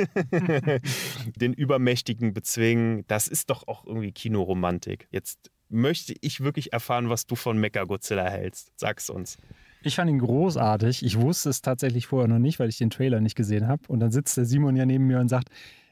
[1.37, 3.05] den Übermächtigen bezwingen.
[3.09, 5.09] Das ist doch auch irgendwie Kinoromantik.
[5.11, 8.73] Jetzt möchte ich wirklich erfahren, was du von Mecha-Godzilla hältst.
[8.77, 9.39] Sag's uns.
[9.83, 11.05] Ich fand ihn großartig.
[11.05, 13.83] Ich wusste es tatsächlich vorher noch nicht, weil ich den Trailer nicht gesehen habe.
[13.89, 15.51] Und dann sitzt der Simon ja neben mir und sagt,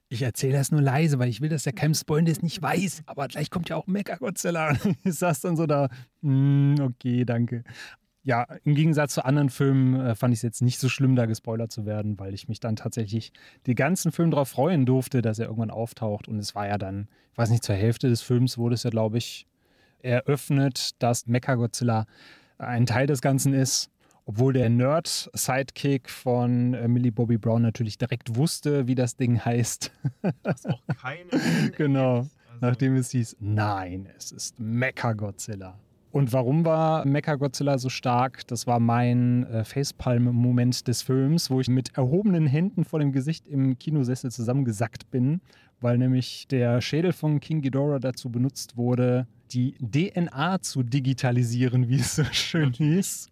[0.08, 2.60] ich erzähle das nur leise, weil ich will, dass der keinem spoilen, der es nicht
[2.60, 3.02] weiß.
[3.06, 4.76] Aber gleich kommt ja auch Mecha Godzilla.
[5.04, 5.88] Ich saß dann so da,
[6.22, 7.64] mm, okay, danke.
[8.22, 11.26] Ja, im Gegensatz zu anderen Filmen äh, fand ich es jetzt nicht so schlimm, da
[11.26, 13.32] gespoilert zu werden, weil ich mich dann tatsächlich
[13.66, 16.28] die ganzen Film darauf freuen durfte, dass er irgendwann auftaucht.
[16.28, 18.90] Und es war ja dann, ich weiß nicht, zur Hälfte des Films wurde es ja,
[18.90, 19.46] glaube ich,
[20.02, 22.06] eröffnet, dass Mecha Godzilla
[22.58, 23.90] ein Teil des Ganzen ist.
[24.24, 29.90] Obwohl der Nerd-Sidekick von äh, Millie Bobby Brown natürlich direkt wusste, wie das Ding heißt.
[30.44, 31.72] Was auch keine.
[31.76, 32.18] genau.
[32.18, 32.30] Also,
[32.60, 35.76] Nachdem es hieß, nein, es ist Mecha Godzilla.
[36.12, 38.46] Und warum war Mecha Godzilla so stark?
[38.46, 43.48] Das war mein äh, Facepalm-Moment des Films, wo ich mit erhobenen Händen vor dem Gesicht
[43.48, 45.40] im Kinosessel zusammengesackt bin,
[45.82, 51.96] weil nämlich der Schädel von King Ghidorah dazu benutzt wurde, die DNA zu digitalisieren, wie
[51.96, 53.30] es so schön hieß,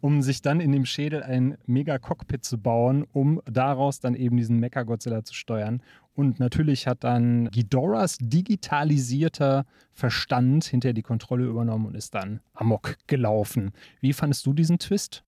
[0.00, 4.60] um sich dann in dem Schädel ein Mega-Cockpit zu bauen, um daraus dann eben diesen
[4.60, 5.82] Mecha-Godzilla zu steuern.
[6.14, 12.96] Und natürlich hat dann Ghidorahs digitalisierter Verstand hinter die Kontrolle übernommen und ist dann amok
[13.06, 13.72] gelaufen.
[14.00, 15.24] Wie fandest du diesen Twist?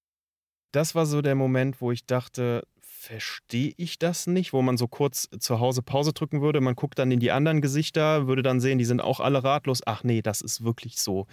[0.73, 2.63] Das war so der Moment, wo ich dachte,
[2.99, 6.61] verstehe ich das nicht, wo man so kurz zu Hause Pause drücken würde.
[6.61, 9.83] Man guckt dann in die anderen Gesichter, würde dann sehen, die sind auch alle ratlos.
[9.87, 11.27] Ach nee, das ist wirklich so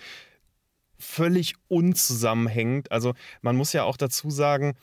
[1.00, 2.92] völlig unzusammenhängend.
[2.92, 4.76] Also man muss ja auch dazu sagen,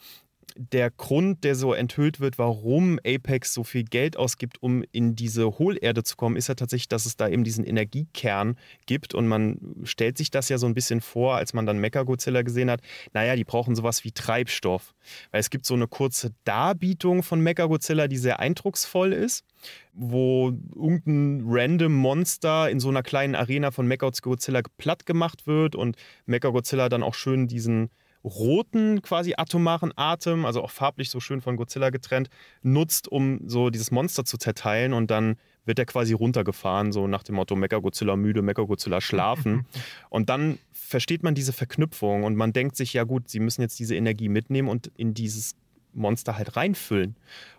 [0.57, 5.59] der Grund, der so enthüllt wird, warum Apex so viel Geld ausgibt, um in diese
[5.59, 9.14] Hohlerde zu kommen, ist ja tatsächlich, dass es da eben diesen Energiekern gibt.
[9.14, 12.70] Und man stellt sich das ja so ein bisschen vor, als man dann Mechagodzilla gesehen
[12.70, 12.80] hat.
[13.12, 14.94] Naja, die brauchen sowas wie Treibstoff.
[15.30, 19.44] Weil es gibt so eine kurze Darbietung von Mechagodzilla, die sehr eindrucksvoll ist
[19.92, 25.96] wo irgendein random Monster in so einer kleinen Arena von Mechagodzilla platt gemacht wird und
[26.26, 27.90] Mechagodzilla dann auch schön diesen
[28.25, 32.29] roten quasi atomaren Atem, also auch farblich so schön von Godzilla getrennt,
[32.62, 37.23] nutzt, um so dieses Monster zu zerteilen und dann wird er quasi runtergefahren, so nach
[37.23, 39.66] dem Motto Mechagodzilla müde, Mechagodzilla schlafen.
[40.11, 43.79] und dann versteht man diese Verknüpfung und man denkt sich, ja gut, sie müssen jetzt
[43.79, 45.55] diese Energie mitnehmen und in dieses
[45.93, 47.16] Monster halt reinfüllen.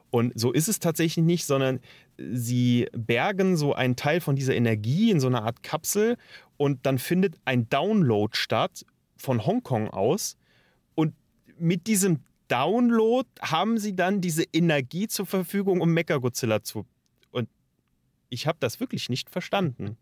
[0.09, 1.79] Und so ist es tatsächlich nicht, sondern
[2.17, 6.17] sie bergen so einen Teil von dieser Energie in so einer Art Kapsel
[6.57, 8.85] und dann findet ein Download statt
[9.17, 10.37] von Hongkong aus
[11.59, 16.85] mit diesem Download haben sie dann diese Energie zur Verfügung, um Mechagodzilla zu.
[17.31, 17.49] Und
[18.29, 19.97] ich habe das wirklich nicht verstanden.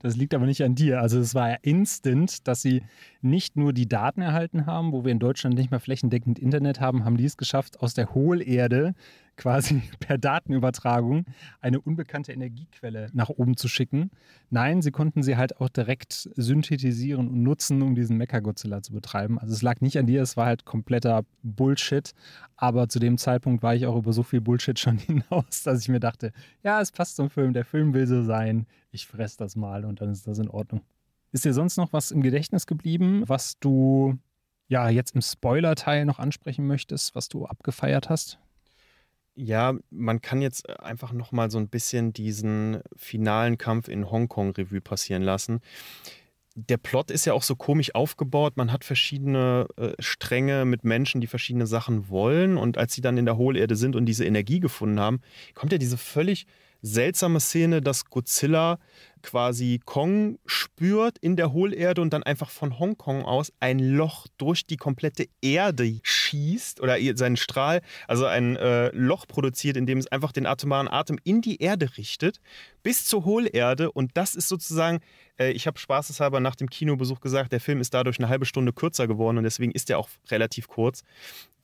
[0.00, 1.00] Das liegt aber nicht an dir.
[1.00, 2.82] Also es war ja instant, dass sie
[3.20, 7.04] nicht nur die Daten erhalten haben, wo wir in Deutschland nicht mehr flächendeckend Internet haben,
[7.04, 8.94] haben die es geschafft, aus der Hohlerde
[9.36, 11.24] quasi per Datenübertragung
[11.60, 14.10] eine unbekannte Energiequelle nach oben zu schicken.
[14.50, 19.38] Nein, sie konnten sie halt auch direkt synthetisieren und nutzen, um diesen Mecha-Godzilla zu betreiben.
[19.38, 22.12] Also es lag nicht an dir, es war halt kompletter Bullshit.
[22.56, 25.88] Aber zu dem Zeitpunkt war ich auch über so viel Bullshit schon hinaus, dass ich
[25.88, 26.32] mir dachte,
[26.62, 28.66] ja, es passt zum Film, der Film will so sein.
[28.90, 30.82] Ich fress das mal und dann ist das in Ordnung.
[31.32, 34.18] Ist dir sonst noch was im Gedächtnis geblieben, was du
[34.68, 38.38] ja jetzt im Spoiler-Teil noch ansprechen möchtest, was du abgefeiert hast?
[39.36, 44.10] Ja, man kann jetzt äh, einfach noch mal so ein bisschen diesen finalen Kampf in
[44.10, 45.60] Hongkong Revue passieren lassen.
[46.54, 48.56] Der Plot ist ja auch so komisch aufgebaut.
[48.56, 52.56] Man hat verschiedene äh, Stränge mit Menschen, die verschiedene Sachen wollen.
[52.56, 55.20] Und als sie dann in der Hohlerde sind und diese Energie gefunden haben,
[55.54, 56.46] kommt ja diese völlig
[56.80, 58.78] seltsame Szene, dass Godzilla
[59.26, 64.66] quasi Kong spürt in der Hohlerde und dann einfach von Hongkong aus ein Loch durch
[64.66, 70.06] die komplette Erde schießt oder seinen Strahl, also ein äh, Loch produziert, in dem es
[70.06, 72.40] einfach den atomaren Atem in die Erde richtet,
[72.84, 73.90] bis zur Hohlerde.
[73.90, 75.00] Und das ist sozusagen,
[75.38, 78.72] äh, ich habe spaßeshalber nach dem Kinobesuch gesagt, der Film ist dadurch eine halbe Stunde
[78.72, 81.02] kürzer geworden und deswegen ist er auch relativ kurz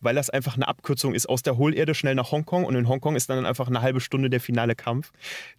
[0.02, 3.16] weil das einfach eine Abkürzung ist aus der Hohlerde schnell nach Hongkong und in Hongkong
[3.16, 5.12] ist dann einfach eine halbe Stunde der finale Kampf.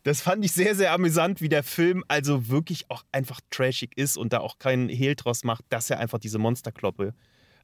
[0.03, 4.17] Das fand ich sehr, sehr amüsant, wie der Film also wirklich auch einfach trashig ist
[4.17, 7.13] und da auch keinen Hehl draus macht, dass er einfach diese Monsterkloppe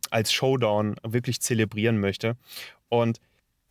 [0.09, 2.37] als Showdown wirklich zelebrieren möchte.
[2.87, 3.19] Und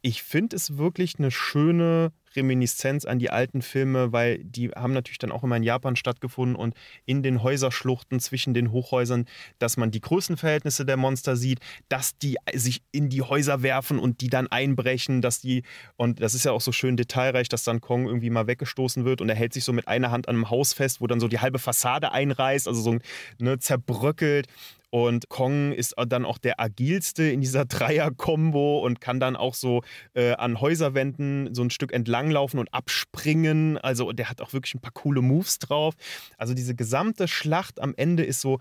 [0.03, 5.19] ich finde es wirklich eine schöne Reminiszenz an die alten Filme, weil die haben natürlich
[5.19, 6.75] dann auch immer in Japan stattgefunden und
[7.05, 9.27] in den Häuserschluchten zwischen den Hochhäusern,
[9.59, 14.21] dass man die Größenverhältnisse der Monster sieht, dass die sich in die Häuser werfen und
[14.21, 15.63] die dann einbrechen, dass die,
[15.97, 19.21] und das ist ja auch so schön detailreich, dass dann Kong irgendwie mal weggestoßen wird
[19.21, 21.29] und er hält sich so mit einer Hand an einem Haus fest, wo dann so
[21.29, 22.99] die halbe Fassade einreißt, also so
[23.39, 24.47] ne, zerbröckelt.
[24.91, 29.83] Und Kong ist dann auch der agilste in dieser Dreier-Kombo und kann dann auch so
[30.15, 33.79] äh, an Häuserwänden so ein Stück entlanglaufen und abspringen.
[33.79, 35.95] Also der hat auch wirklich ein paar coole Moves drauf.
[36.37, 38.59] Also diese gesamte Schlacht am Ende ist so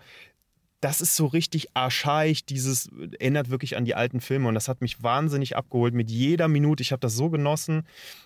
[0.80, 4.80] das ist so richtig archaisch, dieses erinnert wirklich an die alten Filme und das hat
[4.80, 6.82] mich wahnsinnig abgeholt mit jeder Minute.
[6.82, 7.82] Ich habe das so genossen,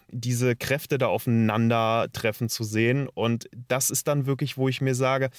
[0.09, 5.31] diese Kräfte da aufeinandertreffen zu sehen und das ist dann wirklich, wo ich mir sage,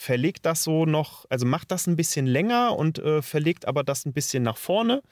[0.00, 4.06] verlegt das so noch, also macht das ein bisschen länger und äh, verlegt aber das
[4.06, 5.02] ein bisschen nach vorne,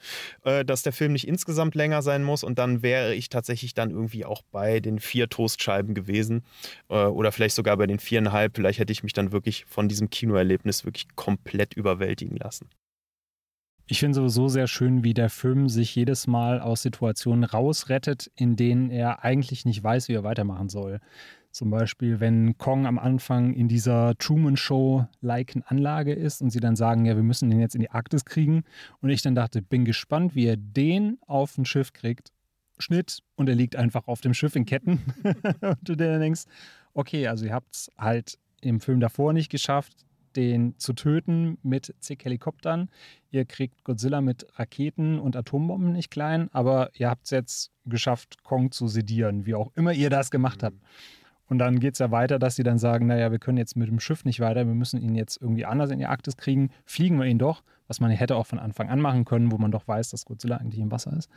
[0.43, 3.91] äh, dass der Film nicht insgesamt länger sein muss und dann wäre ich tatsächlich dann
[3.91, 6.43] irgendwie auch bei den vier Toastscheiben gewesen
[6.89, 8.55] äh, oder vielleicht sogar bei den viereinhalb.
[8.55, 12.67] Vielleicht hätte ich mich dann wirklich von diesem Kinoerlebnis wirklich komplett überwältigen lassen.
[13.91, 18.55] Ich finde sowieso sehr schön, wie der Film sich jedes Mal aus Situationen rausrettet, in
[18.55, 20.99] denen er eigentlich nicht weiß, wie er weitermachen soll.
[21.51, 27.05] Zum Beispiel, wenn Kong am Anfang in dieser Truman-Show-liken Anlage ist und sie dann sagen,
[27.05, 28.63] ja, wir müssen den jetzt in die Arktis kriegen.
[29.01, 32.31] Und ich dann dachte, bin gespannt, wie er den auf ein Schiff kriegt.
[32.77, 34.99] Schnitt und er liegt einfach auf dem Schiff in Ketten.
[35.61, 36.43] und du dir dann denkst,
[36.93, 41.93] okay, also ihr habt es halt im Film davor nicht geschafft, den zu töten mit
[41.99, 42.89] zig Helikoptern.
[43.31, 48.43] Ihr kriegt Godzilla mit Raketen und Atombomben nicht klein, aber ihr habt es jetzt geschafft,
[48.43, 50.77] Kong zu sedieren, wie auch immer ihr das gemacht habt.
[51.49, 53.89] Und dann geht es ja weiter, dass sie dann sagen, naja, wir können jetzt mit
[53.89, 57.17] dem Schiff nicht weiter, wir müssen ihn jetzt irgendwie anders in die Arktis kriegen, fliegen
[57.17, 59.87] wir ihn doch, was man hätte auch von Anfang an machen können, wo man doch
[59.87, 61.29] weiß, dass Godzilla eigentlich im Wasser ist.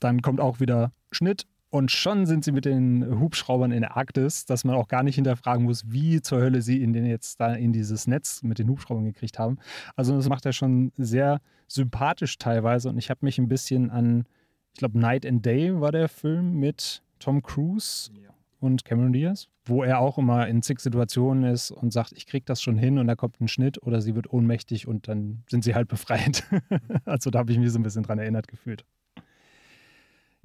[0.00, 4.46] Dann kommt auch wieder Schnitt und schon sind sie mit den Hubschraubern in der Arktis,
[4.46, 7.54] dass man auch gar nicht hinterfragen muss, wie zur Hölle sie in den jetzt da
[7.54, 9.58] in dieses Netz mit den Hubschraubern gekriegt haben.
[9.94, 14.24] Also das macht er schon sehr sympathisch teilweise und ich habe mich ein bisschen an,
[14.72, 18.10] ich glaube, Night and Day war der Film mit Tom Cruise.
[18.20, 22.26] Ja und Cameron Diaz, wo er auch immer in zig Situationen ist und sagt, ich
[22.26, 25.42] krieg das schon hin und da kommt ein Schnitt oder sie wird ohnmächtig und dann
[25.50, 26.44] sind sie halt befreit.
[27.04, 28.84] also da habe ich mich so ein bisschen dran erinnert gefühlt.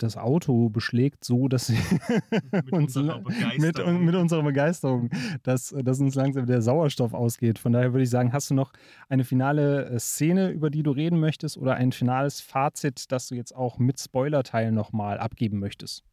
[0.01, 1.77] Das Auto beschlägt so, dass sie
[2.51, 3.21] mit, uns, unserer
[3.59, 5.11] mit, mit, unserer Begeisterung,
[5.43, 7.59] dass, dass uns langsam der Sauerstoff ausgeht.
[7.59, 8.73] Von daher würde ich sagen, hast du noch
[9.09, 13.35] eine finale äh, Szene, über die du reden möchtest oder ein finales Fazit, das du
[13.35, 16.03] jetzt auch mit Spoilerteil nochmal abgeben möchtest?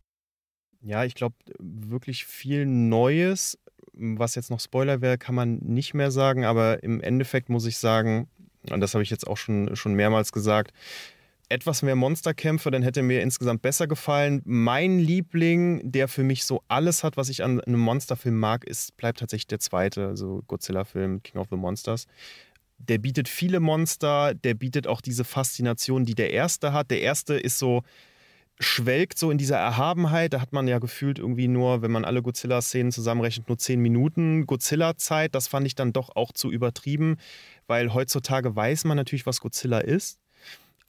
[0.82, 3.58] Ja, ich glaube, wirklich viel Neues,
[3.92, 7.78] was jetzt noch Spoiler wäre, kann man nicht mehr sagen, aber im Endeffekt muss ich
[7.78, 8.28] sagen,
[8.70, 10.72] und das habe ich jetzt auch schon, schon mehrmals gesagt,
[11.48, 14.42] etwas mehr Monsterkämpfe, dann hätte mir insgesamt besser gefallen.
[14.44, 18.96] Mein Liebling, der für mich so alles hat, was ich an einem Monsterfilm mag, ist,
[18.96, 22.06] bleibt tatsächlich der zweite, also Godzilla-Film, King of the Monsters.
[22.76, 26.90] Der bietet viele Monster, der bietet auch diese Faszination, die der erste hat.
[26.90, 27.82] Der erste ist so,
[28.60, 30.32] schwelgt so in dieser Erhabenheit.
[30.32, 34.46] Da hat man ja gefühlt irgendwie nur, wenn man alle Godzilla-Szenen zusammenrechnet, nur zehn Minuten
[34.46, 35.34] Godzilla-Zeit.
[35.34, 37.16] Das fand ich dann doch auch zu übertrieben,
[37.66, 40.18] weil heutzutage weiß man natürlich, was Godzilla ist.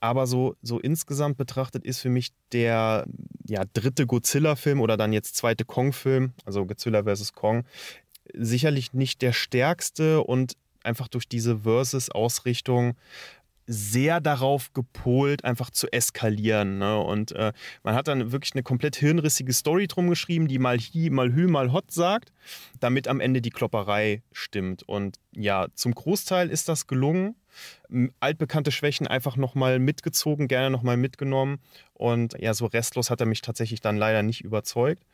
[0.02, 3.06] Aber so, so insgesamt betrachtet ist für mich der
[3.46, 7.34] ja, dritte Godzilla-Film oder dann jetzt zweite Kong-Film, also Godzilla vs.
[7.34, 7.66] Kong,
[8.34, 10.54] sicherlich nicht der stärkste und
[10.84, 12.96] einfach durch diese Versus-Ausrichtung
[13.72, 16.80] sehr darauf gepolt, einfach zu eskalieren.
[16.80, 16.98] Ne?
[16.98, 17.54] Und äh,
[17.84, 21.48] man hat dann wirklich eine komplett hirnrissige Story drum geschrieben, die mal hi, mal hü,
[21.48, 22.34] mal hot sagt,
[22.80, 24.82] damit am Ende die Klopperei stimmt.
[24.84, 27.36] Und ja, zum Großteil ist das gelungen.
[28.20, 31.60] Altbekannte Schwächen einfach nochmal mitgezogen, gerne nochmal mitgenommen.
[31.94, 35.06] Und ja, so restlos hat er mich tatsächlich dann leider nicht überzeugt.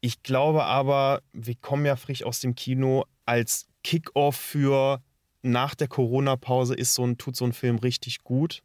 [0.00, 5.02] Ich glaube aber, wir kommen ja frisch aus dem Kino als Kickoff für
[5.42, 8.62] nach der Corona-Pause ist so ein, tut so ein Film richtig gut,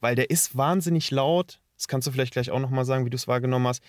[0.00, 1.60] weil der ist wahnsinnig laut.
[1.76, 3.82] Das kannst du vielleicht gleich auch nochmal sagen, wie du es wahrgenommen hast.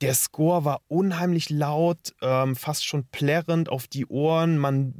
[0.00, 4.56] Der Score war unheimlich laut, ähm, fast schon plärrend auf die Ohren.
[4.56, 4.94] Man,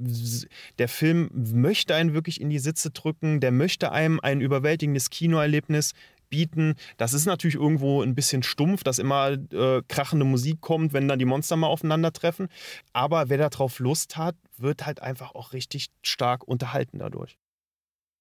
[0.78, 5.94] der Film möchte einen wirklich in die Sitze drücken, der möchte einem ein überwältigendes Kinoerlebnis
[6.28, 6.74] bieten.
[6.96, 11.18] Das ist natürlich irgendwo ein bisschen stumpf, dass immer äh, krachende Musik kommt, wenn dann
[11.18, 12.48] die Monster mal aufeinandertreffen.
[12.92, 17.38] Aber wer darauf Lust hat, wird halt einfach auch richtig stark unterhalten dadurch.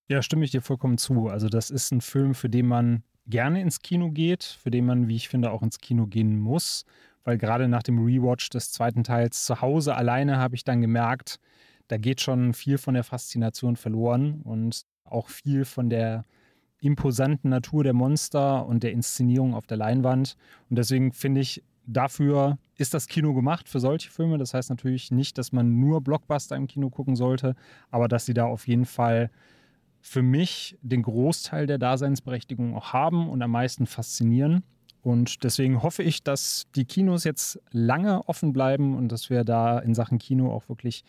[0.10, 1.28] Ja, stimme ich dir vollkommen zu.
[1.28, 5.08] Also das ist ein Film, für den man gerne ins Kino geht, für den man,
[5.08, 6.86] wie ich finde, auch ins Kino gehen muss.
[7.24, 11.39] Weil gerade nach dem Rewatch des zweiten Teils zu Hause alleine habe ich dann gemerkt,
[11.89, 16.24] da geht schon viel von der Faszination verloren und auch viel von der
[16.82, 20.38] imposanten Natur der Monster und der Inszenierung auf der Leinwand.
[20.70, 24.38] Und deswegen finde ich, dafür ist das Kino gemacht für solche Filme.
[24.38, 27.56] Das heißt natürlich nicht, dass man nur Blockbuster im Kino gucken sollte,
[27.90, 29.32] aber dass sie da auf jeden Fall
[30.02, 34.64] für mich den Großteil der Daseinsberechtigung auch haben und am meisten faszinieren.
[35.02, 39.80] Und deswegen hoffe ich, dass die Kinos jetzt lange offen bleiben und dass wir da
[39.80, 41.04] in Sachen Kino auch wirklich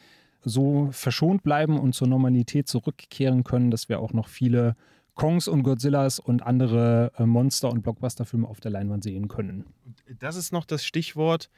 [0.45, 4.77] so verschont bleiben und zur Normalität zurückkehren können, dass wir auch noch viele
[5.19, 9.67] Kongs und Godzillas und andere äh, Monster- und Blockbuster-Filme auf der Leinwand sehen können.
[10.21, 11.51] Das ist noch das Stichwort.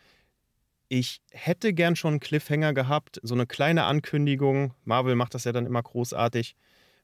[0.89, 4.73] Ich hätte gern schon einen Cliffhanger gehabt, so eine kleine Ankündigung.
[4.85, 6.57] Marvel macht das ja dann immer großartig.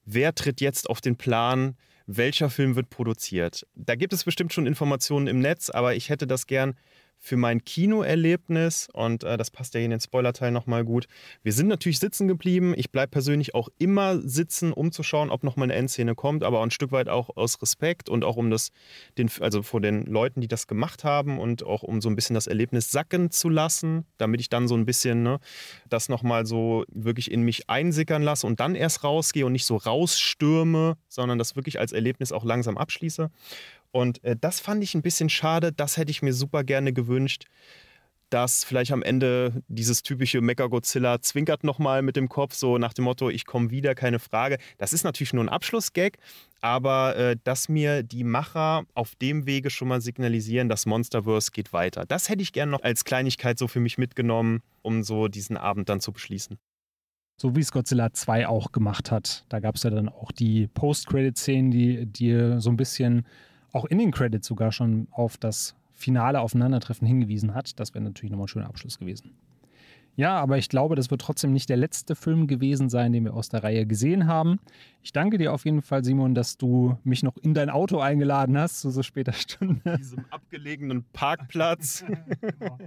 [0.07, 1.77] Wer tritt jetzt auf den Plan?
[2.07, 3.67] Welcher Film wird produziert?
[3.75, 6.75] Da gibt es bestimmt schon Informationen im Netz, aber ich hätte das gern
[7.19, 11.07] für mein Kinoerlebnis und äh, das passt ja in den Spoilerteil nochmal gut.
[11.43, 12.75] Wir sind natürlich sitzen geblieben.
[12.77, 16.63] Ich bleibe persönlich auch immer sitzen, um zu schauen, ob nochmal eine Endszene kommt, aber
[16.63, 18.71] ein Stück weit auch aus Respekt und auch um das,
[19.19, 22.35] den, also vor den Leuten, die das gemacht haben und auch um so ein bisschen
[22.35, 25.41] das Erlebnis sacken zu lassen, damit ich dann so ein bisschen ne,
[25.89, 29.77] das nochmal so wirklich in mich einsickern lasse und dann erst rausgehe und nicht so
[29.77, 33.31] rausstürme, sondern das wirklich als Erlebnis auch langsam abschließe.
[33.91, 35.73] Und äh, das fand ich ein bisschen schade.
[35.73, 37.45] Das hätte ich mir super gerne gewünscht,
[38.31, 43.05] dass vielleicht am Ende dieses typische Mecha-Godzilla zwinkert nochmal mit dem Kopf, so nach dem
[43.05, 44.59] Motto, ich komme wieder, keine Frage.
[44.79, 46.19] Das ist natürlich nur ein Abschlussgag,
[46.61, 51.73] aber äh, dass mir die Macher auf dem Wege schon mal signalisieren, das Monsterverse geht
[51.73, 52.05] weiter.
[52.07, 55.89] Das hätte ich gerne noch als Kleinigkeit so für mich mitgenommen, um so diesen Abend
[55.89, 56.59] dann zu beschließen.
[57.39, 59.45] So wie es Godzilla 2 auch gemacht hat.
[59.51, 63.27] Da gab es ja dann auch die Post-Credit-Szenen, die, die so ein bisschen
[63.77, 67.79] auch in den Credits sogar schon auf das finale Aufeinandertreffen hingewiesen hat.
[67.79, 69.33] Das wäre natürlich nochmal ein schöner Abschluss gewesen.
[70.19, 73.35] Ja, aber ich glaube, das wird trotzdem nicht der letzte Film gewesen sein, den wir
[73.35, 74.59] aus der Reihe gesehen haben.
[75.03, 78.57] Ich danke dir auf jeden Fall, Simon, dass du mich noch in dein Auto eingeladen
[78.57, 79.99] hast zu so später Stunde.
[79.99, 82.03] Diesem abgelegenen Parkplatz.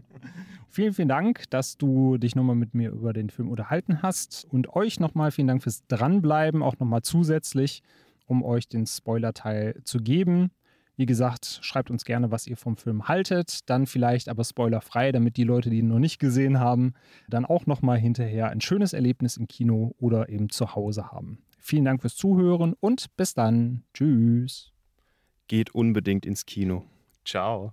[0.72, 4.46] Vielen, vielen Dank, dass du dich nochmal mit mir über den Film unterhalten hast.
[4.50, 7.82] Und euch nochmal vielen Dank fürs Dranbleiben, auch nochmal zusätzlich,
[8.28, 10.52] um euch den Spoiler-Teil zu geben.
[11.00, 13.70] Wie gesagt, schreibt uns gerne, was ihr vom Film haltet.
[13.70, 16.93] Dann vielleicht aber spoilerfrei, damit die Leute, die ihn noch nicht gesehen haben,
[17.30, 21.41] dann auch nochmal hinterher ein schönes Erlebnis im Kino oder eben zu Hause haben.
[21.58, 23.86] Vielen Dank fürs Zuhören und bis dann.
[23.93, 24.74] Tschüss.
[25.47, 26.84] Geht unbedingt ins Kino.
[27.24, 27.72] Ciao.